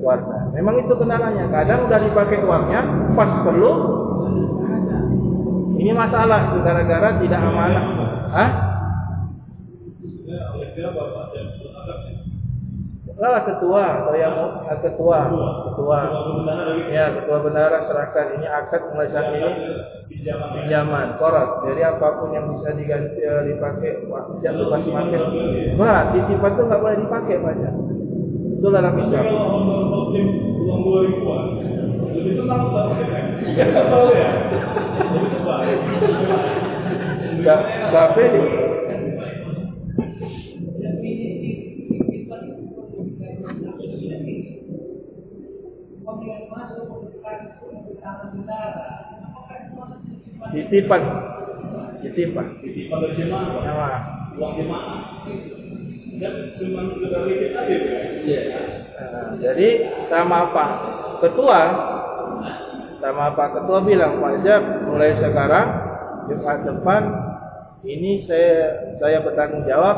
dikeluarkan. 0.00 0.56
Memang 0.56 0.74
itu 0.80 0.92
kendalanya. 0.96 1.44
Kadang 1.52 1.84
udah 1.84 2.00
dipakai 2.00 2.40
uangnya, 2.40 2.80
pas 3.12 3.30
perlu 3.44 3.72
ini 5.76 5.92
masalah 5.92 6.56
gara-gara 6.64 7.20
tidak 7.20 7.40
amanah. 7.44 7.84
Hah? 8.32 8.50
Lah 13.20 13.44
ketua 13.44 13.84
atau 14.00 14.16
yang 14.16 14.32
ketua, 14.80 15.28
ketua, 15.68 15.98
ya 16.88 17.04
ketua 17.20 17.38
bendara 17.44 17.84
serahkan 17.84 18.40
ini 18.40 18.48
akad 18.48 18.80
mulai 18.96 19.12
saat 19.12 19.36
ini 19.36 19.52
pinjaman 20.08 21.20
korat. 21.20 21.60
Jadi 21.68 21.84
apa 21.84 22.16
pun 22.16 22.32
yang 22.32 22.48
bisa 22.56 22.72
diganti 22.72 23.20
eh, 23.20 23.42
dipakai 23.52 24.08
pajak 24.08 24.52
lepas 24.56 24.82
makin. 24.88 25.20
Nah, 25.76 26.16
titipan 26.16 26.52
itu 26.56 26.62
nggak 26.64 26.80
boleh 26.80 26.96
dipakai 26.96 27.36
pajak. 27.44 27.89
Itu 28.60 28.68
dalam 28.68 28.92
Islam. 28.92 29.24
Lebih 32.12 32.32
tenang. 32.36 32.68
Tapi 37.88 38.22
Titipan. 50.50 51.02
Titipan. 52.04 52.46
Titipan 52.60 52.98
dari. 53.00 53.14
Jemaah. 53.24 54.00
Uang 54.36 54.52
jemaah. 54.60 55.59
Iya. 58.20 58.42
Nah, 59.00 59.28
jadi 59.40 59.68
sama 60.12 60.36
apa? 60.52 60.66
Ketua 61.24 61.60
sama 63.00 63.32
Pak 63.32 63.48
Ketua 63.56 63.78
bilang 63.82 64.20
Pak 64.20 64.44
Jab 64.44 64.62
mulai 64.84 65.16
sekarang 65.16 65.66
Jumat 66.28 66.62
depan 66.62 67.02
ini 67.82 68.28
saya 68.28 68.76
saya 69.00 69.24
bertanggung 69.24 69.64
jawab 69.64 69.96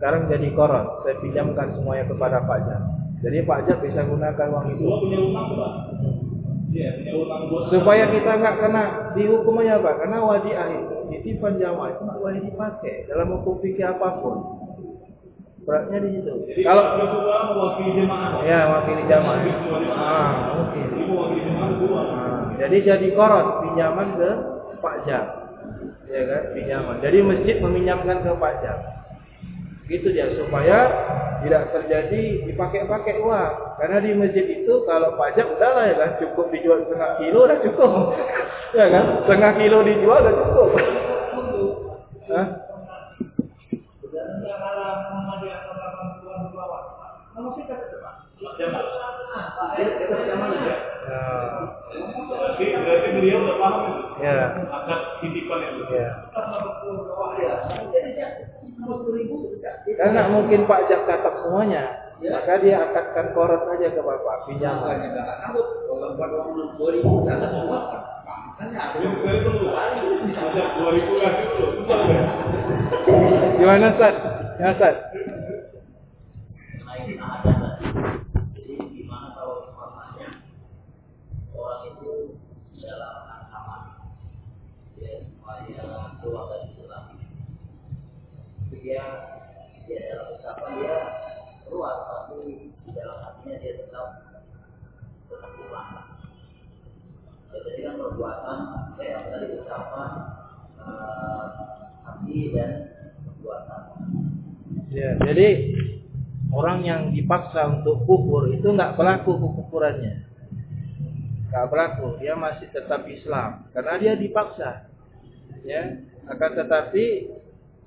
sekarang 0.00 0.32
jadi 0.32 0.48
koron 0.56 1.04
saya 1.04 1.20
pinjamkan 1.20 1.76
semuanya 1.76 2.08
kepada 2.08 2.40
Pak 2.48 2.58
Jab 2.64 2.82
jadi 3.20 3.44
Pak 3.44 3.68
Jab 3.68 3.78
bisa 3.84 4.00
gunakan 4.08 4.46
uang 4.48 4.66
itu 4.72 4.84
punya 4.88 5.18
utang 5.20 5.46
Pak 5.54 5.72
Iya, 6.70 7.02
supaya 7.66 8.06
kita 8.14 8.30
nggak 8.30 8.56
kena 8.62 8.84
dihukumnya 9.18 9.82
apa? 9.82 9.90
Karena 9.98 10.22
wadiah 10.22 10.70
itu 10.70 10.96
titipan 11.10 11.58
jamaah 11.58 11.98
itu 11.98 12.06
nggak 12.06 12.20
boleh 12.22 12.40
dipakai 12.46 13.10
dalam 13.10 13.34
hukum 13.34 13.58
fikih 13.58 13.90
apa 13.90 14.22
pun. 14.22 14.38
Beratnya 15.70 16.02
di 16.02 16.10
situ. 16.18 16.34
Jadi 16.50 16.62
kalau 16.66 16.82
mewakili 16.98 18.02
jemaah. 18.02 18.42
Ya, 18.42 18.58
mewakili 18.66 19.02
jamaah. 19.06 19.38
Ah, 19.94 20.30
mungkin. 20.58 20.88
Ah, 21.94 22.42
jadi 22.58 22.76
jadi 22.82 23.06
korot 23.14 23.62
pinjaman 23.62 24.18
ke 24.18 24.30
Pak 24.82 24.96
Jam. 25.06 25.24
Ya 26.10 26.26
kan, 26.26 26.42
pinjaman. 26.58 26.98
Jadi 26.98 27.18
masjid 27.22 27.56
meminjamkan 27.62 28.18
ke 28.18 28.30
Pak 28.34 28.54
Jam. 28.66 28.78
Gitu 29.86 30.10
dia 30.10 30.26
supaya 30.34 30.90
tidak 31.46 31.70
terjadi 31.70 32.50
dipakai-pakai 32.50 33.22
uang. 33.22 33.54
Karena 33.78 34.02
di 34.02 34.10
masjid 34.18 34.46
itu 34.50 34.74
kalau 34.90 35.14
pajak 35.14 35.54
udahlah 35.54 35.86
ya 35.86 35.94
kan 36.02 36.10
cukup 36.18 36.50
dijual 36.50 36.82
setengah 36.82 37.10
kilo 37.22 37.40
dah 37.46 37.58
cukup. 37.62 37.90
ya 38.78 38.86
kan? 38.90 39.04
Setengah 39.22 39.52
kilo 39.54 39.78
dijual 39.86 40.18
dah 40.18 40.34
cukup. 40.34 40.70
Berarti 52.80 53.08
beliau 53.14 53.38
udah 53.46 53.56
paham 53.62 53.82
itu. 53.86 54.02
Ya. 54.20 54.36
Akad 54.66 55.00
titipan 55.22 55.60
itu. 55.62 55.82
Ya. 55.94 56.26
Karena 59.98 60.20
mungkin 60.30 60.60
pajak 60.66 61.00
katak 61.06 61.34
semuanya. 61.46 61.82
Ya. 62.20 62.36
Maka 62.36 62.60
dia 62.60 62.76
akadkan 62.84 63.32
korat 63.32 63.62
saja 63.64 63.86
ke 63.94 64.00
bapak 64.02 64.50
pinjaman. 64.50 64.98
Kalau 65.14 65.62
buat 66.76 66.94
uang 67.00 67.24
dua 77.10 77.42
ribu 77.42 77.50
sana 77.50 77.70
semua. 77.80 78.84
Gimana 78.94 79.26
Ustaz? 79.34 79.50
Ya 80.14 80.30
Ustaz? 80.86 81.20
dia 88.80 89.02
dia 89.84 89.98
dalam 90.10 90.34
ucapan 90.34 90.70
dia 90.80 90.96
keluar 91.68 91.94
tapi 92.10 92.72
di 92.72 92.90
dalam 92.96 93.18
hatinya 93.22 93.56
dia 93.60 93.72
tetap 93.76 94.06
tetap 95.30 95.52
ulama. 95.60 96.00
Ya, 97.50 97.58
jadi 97.66 97.80
kan 97.86 97.94
perbuatan 97.98 98.58
saya 98.94 99.10
yang 99.10 99.24
tadi 99.30 99.46
ucapan 99.58 100.10
uh, 100.80 101.44
hati 102.06 102.38
dan 102.54 102.70
perbuatan. 103.26 103.82
Ya, 104.90 105.10
jadi 105.22 105.48
orang 106.50 106.82
yang 106.82 107.00
dipaksa 107.14 107.66
untuk 107.70 108.02
kufur 108.04 108.50
itu 108.50 108.70
nggak 108.70 108.98
pelaku 108.98 109.38
kekufurannya. 109.38 110.26
Nggak 111.50 111.66
pelaku, 111.66 112.06
dia 112.22 112.34
masih 112.38 112.70
tetap 112.70 113.06
Islam. 113.06 113.66
Karena 113.74 113.94
dia 113.98 114.12
dipaksa. 114.14 114.86
Ya, 115.66 115.98
akan 116.30 116.50
tetapi 116.56 117.30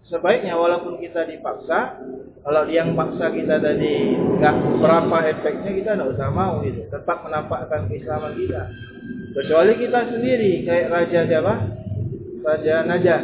sebaiknya 0.08 0.60
walaupun 0.60 1.00
kita 1.00 1.26
dipaksa 1.26 1.96
kalau 2.44 2.68
yang 2.68 2.92
paksa 2.92 3.32
kita 3.32 3.56
tadi 3.56 4.20
nggak 4.20 4.56
berapa 4.84 5.18
efeknya 5.32 5.72
kita 5.80 5.90
nggak 5.96 6.12
usah 6.12 6.30
mau 6.32 6.60
gitu. 6.64 6.84
Tetap 6.92 7.24
menampakkan 7.24 7.88
keislaman 7.88 8.36
kita. 8.36 8.68
Kecuali 9.34 9.74
kita 9.80 10.00
sendiri 10.12 10.52
kayak 10.68 10.92
raja 10.92 11.20
siapa? 11.26 11.54
Raja 12.44 12.76
Najah 12.84 13.22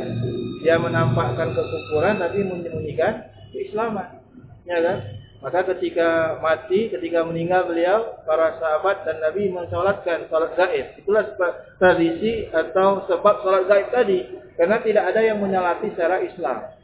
dia 0.64 0.76
menampakkan 0.80 1.56
kekufuran 1.56 2.20
tapi 2.20 2.44
menyembunyikan 2.44 3.32
keislaman 3.52 4.20
ya 4.68 4.80
kan 4.84 4.98
Maka 5.40 5.64
ketika 5.72 6.36
mati, 6.44 6.92
ketika 6.92 7.24
meninggal 7.24 7.72
beliau, 7.72 8.20
para 8.28 8.60
sahabat 8.60 9.08
dan 9.08 9.24
Nabi 9.24 9.48
mensolatkan 9.48 10.28
salat 10.28 10.52
gaib. 10.60 11.00
Itulah 11.00 11.32
tradisi 11.80 12.52
atau 12.52 13.08
sebab 13.08 13.36
salat 13.40 13.64
gaib 13.72 13.88
tadi. 13.88 14.20
Karena 14.60 14.84
tidak 14.84 15.16
ada 15.16 15.22
yang 15.24 15.40
menyalati 15.40 15.96
secara 15.96 16.20
Islam. 16.20 16.76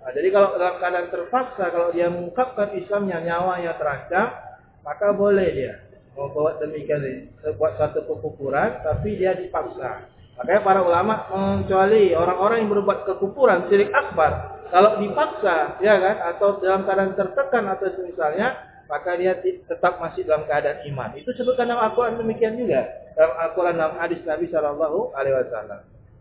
Nah, 0.00 0.10
jadi 0.16 0.32
kalau 0.32 0.56
dalam 0.56 0.80
keadaan 0.80 1.08
terpaksa, 1.12 1.64
kalau 1.68 1.92
dia 1.92 2.08
mengungkapkan 2.08 2.72
Islamnya, 2.72 3.20
nyawanya 3.20 3.76
terancam, 3.76 4.32
maka 4.80 5.12
boleh 5.12 5.48
dia 5.52 5.74
membuat 6.16 6.56
demikian 6.58 7.30
buat 7.60 7.76
satu 7.76 8.08
kekufuran, 8.08 8.80
tapi 8.80 9.20
dia 9.20 9.36
dipaksa. 9.36 10.08
Makanya 10.40 10.62
para 10.64 10.80
ulama 10.80 11.28
mencuali 11.28 12.16
orang-orang 12.16 12.64
yang 12.64 12.72
berbuat 12.72 13.04
kekufuran, 13.04 13.68
syirik 13.68 13.92
akbar, 13.92 14.56
kalau 14.72 14.96
dipaksa, 14.96 15.76
ya 15.84 16.00
kan, 16.00 16.16
atau 16.32 16.56
dalam 16.64 16.88
keadaan 16.88 17.12
tertekan 17.12 17.68
atau 17.68 17.92
misalnya, 18.00 18.56
maka 18.88 19.20
dia 19.20 19.36
tetap 19.42 20.00
masih 20.00 20.24
dalam 20.24 20.48
keadaan 20.48 20.80
iman. 20.88 21.12
Itu 21.12 21.36
sebutkan 21.36 21.68
dalam 21.68 21.92
Al-Quran 21.92 22.16
demikian 22.16 22.56
juga. 22.56 22.88
Dalam 23.18 23.36
Al-Quran 23.36 23.74
dalam 23.76 23.94
hadis 24.00 24.22
Nabi 24.24 24.48
Shallallahu 24.48 25.12
Alaihi. 25.12 25.44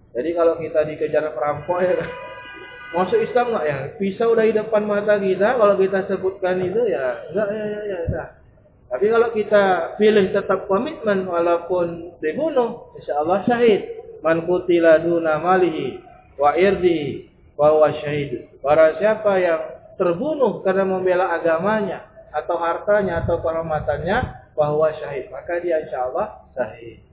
Jadi 0.09 0.29
kalau 0.35 0.53
kita 0.59 0.79
dikejar 0.83 1.23
perampok 1.31 1.79
ya 1.79 1.93
kan, 1.95 2.09
masuk 2.97 3.19
Islam 3.21 3.45
nggak 3.53 3.65
ya? 3.65 3.77
Pisau 4.01 4.35
dari 4.35 4.51
depan 4.51 4.83
mata 4.83 5.15
kita, 5.15 5.55
kalau 5.55 5.75
kita 5.77 5.99
sebutkan 6.09 6.59
itu 6.59 6.81
ya 6.89 7.23
enggak 7.29 7.47
ya 7.53 7.65
ya 7.65 7.81
ya. 7.85 7.99
ya. 8.09 8.25
Tapi 8.89 9.05
kalau 9.13 9.29
kita 9.37 9.63
pilih 10.01 10.33
tetap 10.33 10.65
komitmen 10.65 11.29
walaupun 11.29 12.17
dibunuh, 12.17 12.89
insya 12.97 13.21
Allah 13.21 13.45
syahid. 13.45 13.85
Man 14.19 14.43
kutila 14.43 14.99
duna 14.99 15.39
malihi 15.39 16.03
wa 16.35 16.55
irdihi 16.55 17.29
bahwa 17.59 17.91
syahid. 17.99 18.47
Para 18.63 18.95
siapa 18.99 19.35
yang 19.39 19.61
terbunuh 19.99 20.63
karena 20.63 20.87
membela 20.87 21.35
agamanya 21.35 22.07
atau 22.31 22.55
hartanya 22.55 23.25
atau 23.25 23.43
kehormatannya 23.43 24.17
bahwa 24.55 24.87
syahid, 24.95 25.27
maka 25.31 25.59
dia 25.59 25.83
insya 25.83 26.07
Allah 26.07 26.47
syahid. 26.55 27.03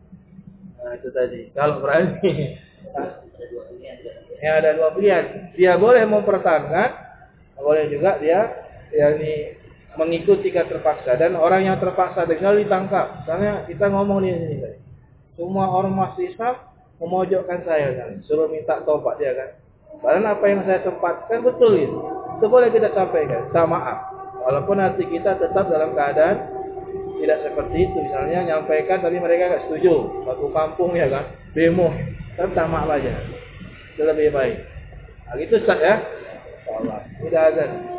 Nah 0.83 0.95
itu 0.95 1.09
tadi. 1.11 1.51
Kalau 1.51 1.83
berani, 1.83 2.59
ya 4.39 4.51
ada 4.63 4.71
dua 4.79 4.95
pilihan. 4.95 5.51
Dia 5.59 5.75
boleh 5.75 6.07
mempertahankan, 6.07 6.91
boleh 7.59 7.91
juga 7.91 8.23
dia 8.23 8.67
yakni 8.95 9.59
mengikuti 9.97 10.53
jika 10.53 10.69
terpaksa 10.69 11.17
dan 11.17 11.35
orang 11.35 11.67
yang 11.67 11.79
terpaksa 11.81 12.29
dengan 12.29 12.55
ditangkap. 12.55 13.25
Misalnya 13.25 13.65
kita 13.67 13.87
ngomong 13.91 14.23
di 14.23 14.31
sini. 14.31 14.57
Semua 15.37 15.69
ormas 15.69 16.17
Islam 16.21 16.76
memojokkan 16.97 17.61
saya 17.69 17.93
kan, 17.97 18.11
suruh 18.25 18.49
minta 18.49 18.81
tobat 18.85 19.21
dia 19.21 19.37
kan. 19.37 19.51
Karena 20.01 20.37
apa 20.37 20.45
yang 20.49 20.61
saya 20.65 20.81
tempatkan 20.85 21.41
betul 21.41 21.73
itu. 21.77 21.99
Itu 22.37 22.47
boleh 22.53 22.69
kita 22.69 22.93
sampaikan. 22.93 23.49
Sama 23.53 23.81
maaf. 23.81 23.99
Walaupun 24.45 24.79
hati 24.79 25.09
kita 25.09 25.41
tetap 25.41 25.67
dalam 25.67 25.97
keadaan 25.97 26.37
tidak 27.17 27.39
seperti 27.43 27.89
itu. 27.89 27.99
Misalnya 28.05 28.45
nyampaikan 28.45 29.01
tapi 29.01 29.17
mereka 29.17 29.57
nggak 29.57 29.65
setuju. 29.69 30.25
Satu 30.29 30.47
kampung 30.53 30.93
ya 30.93 31.09
kan. 31.09 31.25
Demo. 31.57 31.89
Kan 32.37 32.53
sama 32.53 32.85
aja. 32.93 33.13
Itu 33.97 34.05
lebih 34.05 34.37
baik. 34.37 34.57
Nah, 35.27 35.37
itu 35.41 35.57
sah 35.65 35.81
ya. 35.81 35.97
Allah. 36.69 37.01
Tidak 37.25 37.43
ada. 37.57 37.96